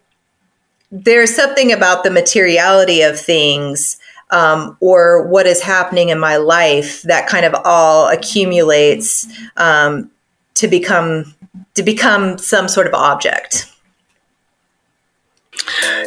there's 0.92 1.36
something 1.36 1.72
about 1.72 2.04
the 2.04 2.12
materiality 2.12 3.02
of 3.02 3.20
things 3.20 3.98
um, 4.30 4.78
or 4.82 5.28
what 5.28 5.46
is 5.46 5.62
happening 5.62 6.10
in 6.10 6.20
my 6.20 6.38
life 6.38 7.02
that 7.04 7.28
kind 7.28 7.46
of 7.46 7.56
all 7.64 8.10
accumulates 8.10 9.26
um, 9.56 10.12
to 10.58 10.68
become 10.68 11.36
to 11.76 11.84
become 11.84 12.38
some 12.38 12.68
sort 12.68 12.88
of 12.88 12.94
object. 12.94 13.72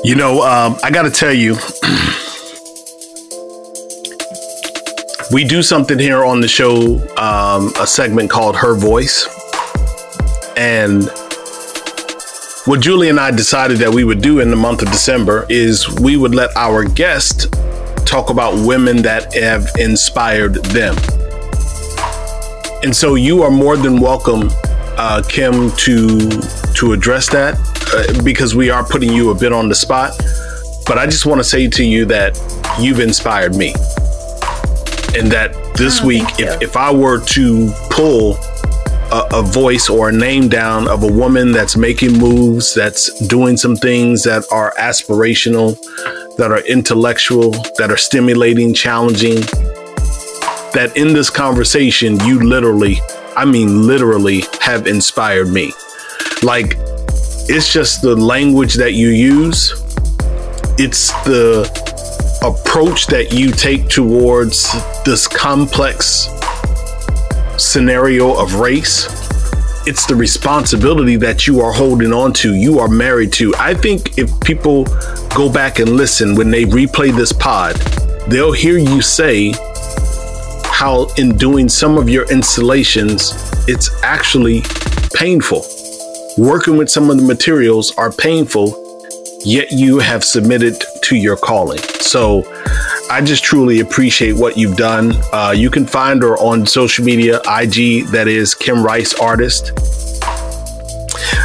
You 0.02 0.14
know, 0.14 0.42
um, 0.42 0.76
I 0.82 0.90
got 0.90 1.02
to 1.02 1.10
tell 1.10 1.32
you, 1.32 1.52
we 5.32 5.44
do 5.44 5.62
something 5.62 5.98
here 5.98 6.24
on 6.24 6.40
the 6.40 6.48
show, 6.48 6.98
um, 7.16 7.72
a 7.78 7.86
segment 7.86 8.30
called 8.30 8.56
Her 8.56 8.74
Voice. 8.74 9.28
And 10.56 11.04
what 12.66 12.80
Julie 12.80 13.08
and 13.08 13.20
I 13.20 13.30
decided 13.30 13.78
that 13.78 13.92
we 13.92 14.04
would 14.04 14.20
do 14.20 14.40
in 14.40 14.50
the 14.50 14.56
month 14.56 14.82
of 14.82 14.88
December 14.88 15.46
is 15.48 15.88
we 16.00 16.16
would 16.16 16.34
let 16.34 16.54
our 16.56 16.84
guest 16.84 17.52
talk 18.06 18.30
about 18.30 18.54
women 18.66 19.02
that 19.02 19.34
have 19.34 19.68
inspired 19.78 20.54
them. 20.54 20.96
And 22.82 22.96
so 22.96 23.14
you 23.14 23.42
are 23.42 23.50
more 23.50 23.76
than 23.76 24.00
welcome, 24.00 24.48
uh, 24.96 25.22
Kim, 25.28 25.70
to 25.72 26.30
to 26.74 26.92
address 26.92 27.28
that 27.28 27.58
uh, 27.92 28.22
because 28.22 28.54
we 28.54 28.70
are 28.70 28.82
putting 28.82 29.12
you 29.12 29.30
a 29.30 29.34
bit 29.34 29.52
on 29.52 29.68
the 29.68 29.74
spot. 29.74 30.12
But 30.86 30.96
I 30.96 31.04
just 31.04 31.26
want 31.26 31.40
to 31.40 31.44
say 31.44 31.68
to 31.68 31.84
you 31.84 32.06
that 32.06 32.38
you've 32.80 33.00
inspired 33.00 33.54
me. 33.54 33.74
And 35.14 35.30
that 35.30 35.54
this 35.76 36.00
oh, 36.00 36.06
week, 36.06 36.24
if, 36.38 36.62
if 36.62 36.76
I 36.76 36.90
were 36.90 37.20
to 37.20 37.70
pull 37.90 38.36
a, 39.12 39.28
a, 39.34 39.42
voice 39.42 39.90
or 39.90 40.08
a 40.08 40.12
name 40.12 40.48
down 40.48 40.88
of 40.88 41.02
a 41.02 41.12
woman 41.12 41.52
that's 41.52 41.76
making 41.76 42.16
moves, 42.16 42.72
that's 42.74 43.26
doing 43.26 43.56
some 43.56 43.76
things 43.76 44.22
that 44.22 44.44
are 44.50 44.72
aspirational, 44.78 45.76
that 46.36 46.50
are 46.50 46.64
intellectual, 46.66 47.50
that 47.76 47.90
are 47.90 47.96
stimulating, 47.96 48.72
challenging, 48.72 49.42
that 50.72 50.96
in 50.96 51.12
this 51.12 51.30
conversation, 51.30 52.18
you 52.20 52.40
literally, 52.40 53.00
I 53.36 53.44
mean, 53.44 53.86
literally 53.86 54.44
have 54.60 54.86
inspired 54.86 55.48
me. 55.48 55.72
Like, 56.42 56.76
it's 57.48 57.72
just 57.72 58.02
the 58.02 58.14
language 58.14 58.74
that 58.74 58.94
you 58.94 59.08
use, 59.08 59.72
it's 60.78 61.12
the 61.24 61.68
approach 62.42 63.06
that 63.08 63.32
you 63.32 63.50
take 63.50 63.88
towards 63.88 64.72
this 65.04 65.26
complex 65.28 66.28
scenario 67.58 68.34
of 68.40 68.54
race. 68.54 69.06
It's 69.86 70.06
the 70.06 70.14
responsibility 70.14 71.16
that 71.16 71.46
you 71.46 71.60
are 71.60 71.72
holding 71.72 72.12
on 72.12 72.32
to, 72.34 72.54
you 72.54 72.78
are 72.78 72.88
married 72.88 73.32
to. 73.34 73.54
I 73.56 73.74
think 73.74 74.18
if 74.18 74.38
people 74.40 74.84
go 75.34 75.50
back 75.52 75.78
and 75.78 75.90
listen 75.90 76.34
when 76.34 76.50
they 76.50 76.64
replay 76.64 77.14
this 77.14 77.32
pod, 77.32 77.76
they'll 78.28 78.52
hear 78.52 78.78
you 78.78 79.02
say 79.02 79.52
how, 80.80 81.06
in 81.18 81.36
doing 81.36 81.68
some 81.68 81.98
of 81.98 82.08
your 82.08 82.28
installations, 82.32 83.32
it's 83.68 83.90
actually 84.02 84.62
painful 85.14 85.62
working 86.40 86.78
with 86.78 86.88
some 86.88 87.10
of 87.10 87.18
the 87.18 87.22
materials 87.22 87.92
are 87.98 88.10
painful, 88.10 88.74
yet 89.44 89.70
you 89.70 89.98
have 89.98 90.24
submitted 90.24 90.82
to 91.02 91.16
your 91.16 91.36
calling. 91.36 91.78
So 92.00 92.44
I 93.10 93.20
just 93.22 93.44
truly 93.44 93.80
appreciate 93.80 94.32
what 94.32 94.56
you've 94.56 94.76
done. 94.76 95.12
Uh, 95.32 95.52
you 95.54 95.70
can 95.70 95.86
find 95.86 96.22
her 96.22 96.36
on 96.38 96.66
social 96.66 97.04
media, 97.04 97.40
IG, 97.40 98.06
that 98.06 98.26
is 98.26 98.54
Kim 98.54 98.82
Rice 98.82 99.12
Artist. 99.14 99.72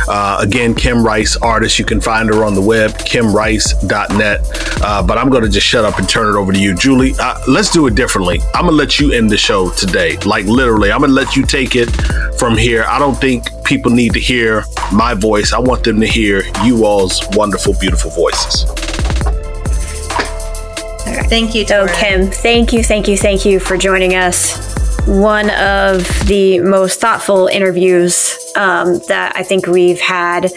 Uh, 0.07 0.37
again, 0.41 0.75
Kim 0.75 1.03
Rice, 1.03 1.35
artist. 1.37 1.79
You 1.79 1.85
can 1.85 1.99
find 1.99 2.29
her 2.29 2.43
on 2.43 2.53
the 2.53 2.61
web, 2.61 2.91
kimrice.net. 2.91 4.41
Uh, 4.83 5.03
but 5.03 5.17
I'm 5.17 5.29
going 5.29 5.43
to 5.43 5.49
just 5.49 5.65
shut 5.65 5.85
up 5.85 5.97
and 5.99 6.07
turn 6.07 6.35
it 6.35 6.37
over 6.37 6.51
to 6.51 6.59
you, 6.59 6.75
Julie. 6.75 7.13
Uh, 7.19 7.39
let's 7.47 7.71
do 7.71 7.87
it 7.87 7.95
differently. 7.95 8.39
I'm 8.53 8.63
going 8.63 8.73
to 8.73 8.77
let 8.77 8.99
you 8.99 9.11
end 9.11 9.29
the 9.29 9.37
show 9.37 9.69
today. 9.71 10.17
Like 10.17 10.45
literally, 10.45 10.91
I'm 10.91 10.99
going 10.99 11.09
to 11.09 11.15
let 11.15 11.35
you 11.35 11.45
take 11.45 11.75
it 11.75 11.87
from 12.37 12.57
here. 12.57 12.85
I 12.87 12.99
don't 12.99 13.15
think 13.15 13.45
people 13.63 13.91
need 13.91 14.13
to 14.13 14.19
hear 14.19 14.63
my 14.93 15.13
voice. 15.13 15.53
I 15.53 15.59
want 15.59 15.83
them 15.83 15.99
to 15.99 16.07
hear 16.07 16.43
you 16.63 16.85
all's 16.85 17.21
wonderful, 17.31 17.73
beautiful 17.79 18.11
voices. 18.11 18.65
Thank 21.27 21.55
you, 21.55 21.65
So, 21.65 21.87
Kim, 21.87 22.29
thank 22.29 22.71
you, 22.71 22.83
thank 22.83 23.07
you, 23.07 23.17
thank 23.17 23.45
you 23.45 23.59
for 23.59 23.77
joining 23.77 24.15
us. 24.15 24.75
One 25.07 25.49
of 25.51 26.07
the 26.27 26.59
most 26.59 26.99
thoughtful 26.99 27.47
interviews 27.47 28.44
um, 28.55 28.99
that 29.07 29.33
I 29.35 29.43
think 29.43 29.67
we've 29.67 29.99
had 29.99 30.51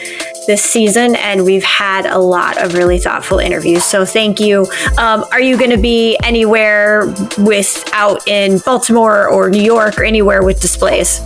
this 0.46 0.62
season, 0.62 1.14
and 1.16 1.44
we've 1.44 1.64
had 1.64 2.06
a 2.06 2.18
lot 2.18 2.62
of 2.62 2.74
really 2.74 2.98
thoughtful 2.98 3.38
interviews. 3.38 3.84
So, 3.84 4.04
thank 4.04 4.40
you. 4.40 4.66
Um, 4.96 5.24
are 5.32 5.40
you 5.40 5.58
going 5.58 5.70
to 5.70 5.78
be 5.78 6.16
anywhere 6.22 7.12
with 7.38 7.88
out 7.92 8.26
in 8.26 8.58
Baltimore 8.58 9.28
or 9.28 9.50
New 9.50 9.62
York 9.62 9.98
or 9.98 10.04
anywhere 10.04 10.42
with 10.42 10.60
displays? 10.60 11.20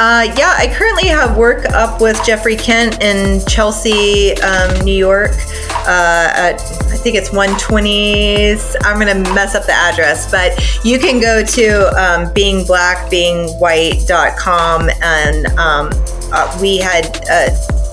Uh, 0.00 0.24
yeah, 0.38 0.54
I 0.56 0.72
currently 0.72 1.08
have 1.08 1.36
work 1.36 1.66
up 1.74 2.00
with 2.00 2.24
Jeffrey 2.24 2.56
Kent 2.56 3.02
in 3.02 3.44
Chelsea, 3.44 4.32
um, 4.40 4.82
New 4.82 4.94
York. 4.94 5.32
Uh, 5.86 6.32
at, 6.34 6.54
I 6.54 6.96
think 6.96 7.16
it's 7.16 7.30
120. 7.30 8.56
I'm 8.80 8.98
going 8.98 9.14
to 9.14 9.20
mess 9.34 9.54
up 9.54 9.66
the 9.66 9.74
address, 9.74 10.30
but 10.30 10.58
you 10.86 10.98
can 10.98 11.20
go 11.20 11.44
to 11.44 11.88
um, 12.00 12.32
beingblackbeingwhite.com 12.32 14.90
and 15.02 15.46
um, 15.58 15.90
uh, 16.32 16.58
we 16.62 16.78
had 16.78 17.22
uh, 17.30 17.50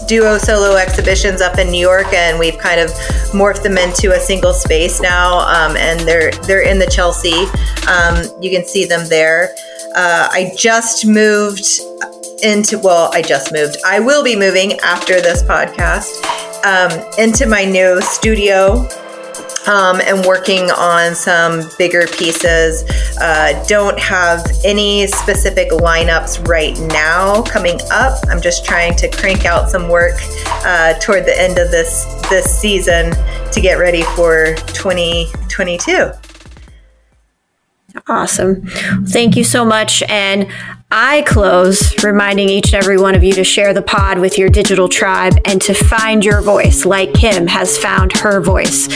duo 0.07 0.37
solo 0.37 0.77
exhibitions 0.77 1.41
up 1.41 1.59
in 1.59 1.69
New 1.69 1.81
York, 1.81 2.13
and 2.13 2.39
we've 2.39 2.57
kind 2.57 2.79
of 2.79 2.89
morphed 3.33 3.63
them 3.63 3.77
into 3.77 4.13
a 4.13 4.19
single 4.21 4.53
space 4.53 5.01
now. 5.01 5.39
Um, 5.39 5.75
and 5.75 5.99
they're 6.07 6.31
they're 6.31 6.63
in 6.63 6.79
the 6.79 6.87
Chelsea. 6.87 7.47
Um, 7.91 8.23
you 8.41 8.49
can 8.49 8.65
see 8.65 8.85
them 8.85 9.09
there. 9.09 9.53
Uh, 9.95 10.27
I 10.31 10.53
just 10.57 11.05
moved 11.05 11.65
into 12.43 12.79
well, 12.79 13.09
I 13.13 13.21
just 13.21 13.51
moved. 13.51 13.77
I 13.85 13.99
will 13.99 14.23
be 14.23 14.35
moving 14.35 14.79
after 14.83 15.21
this 15.21 15.43
podcast 15.43 16.23
um, 16.63 16.91
into 17.17 17.47
my 17.47 17.65
new 17.65 18.01
studio 18.01 18.87
um, 19.67 19.99
and 20.01 20.25
working 20.25 20.71
on 20.71 21.13
some 21.13 21.69
bigger 21.77 22.07
pieces. 22.07 22.83
Uh, 23.19 23.63
don't 23.67 23.99
have 23.99 24.45
any 24.63 25.07
specific 25.07 25.69
lineups 25.71 26.47
right 26.47 26.77
now 26.91 27.41
coming 27.43 27.79
up. 27.91 28.19
I'm 28.29 28.41
just 28.41 28.65
trying 28.65 28.95
to 28.97 29.09
crank 29.09 29.45
out 29.45 29.69
some 29.69 29.89
work 29.89 30.15
uh, 30.63 30.93
toward 30.99 31.25
the 31.25 31.39
end 31.39 31.59
of 31.59 31.71
this 31.71 32.05
this 32.29 32.59
season 32.59 33.11
to 33.51 33.61
get 33.61 33.75
ready 33.75 34.03
for 34.03 34.55
2022. 34.73 36.11
Awesome. 38.07 38.65
Thank 39.07 39.35
you 39.35 39.43
so 39.43 39.65
much. 39.65 40.03
And 40.03 40.47
I 40.89 41.23
close 41.23 42.01
reminding 42.03 42.47
each 42.47 42.73
and 42.73 42.81
every 42.81 42.97
one 42.97 43.13
of 43.13 43.23
you 43.23 43.33
to 43.33 43.43
share 43.43 43.73
the 43.73 43.81
pod 43.81 44.19
with 44.19 44.37
your 44.37 44.47
digital 44.47 44.87
tribe 44.87 45.37
and 45.45 45.61
to 45.63 45.73
find 45.73 46.23
your 46.23 46.41
voice 46.41 46.85
like 46.85 47.13
Kim 47.13 47.47
has 47.47 47.77
found 47.77 48.13
her 48.17 48.39
voice. 48.39 48.87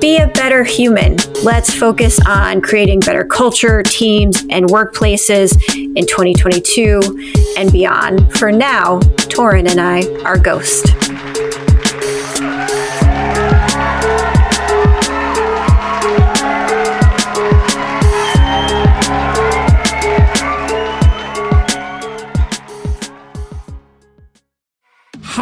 Be 0.00 0.18
a 0.18 0.28
better 0.28 0.64
human. 0.64 1.16
Let's 1.42 1.72
focus 1.72 2.20
on 2.26 2.60
creating 2.60 3.00
better 3.00 3.24
culture, 3.24 3.82
teams, 3.82 4.44
and 4.50 4.66
workplaces 4.66 5.56
in 5.74 6.06
2022 6.06 7.54
and 7.56 7.72
beyond. 7.72 8.30
For 8.36 8.52
now, 8.52 8.98
Torin 9.30 9.66
and 9.66 9.80
I 9.80 10.02
are 10.24 10.36
Ghost. 10.36 11.53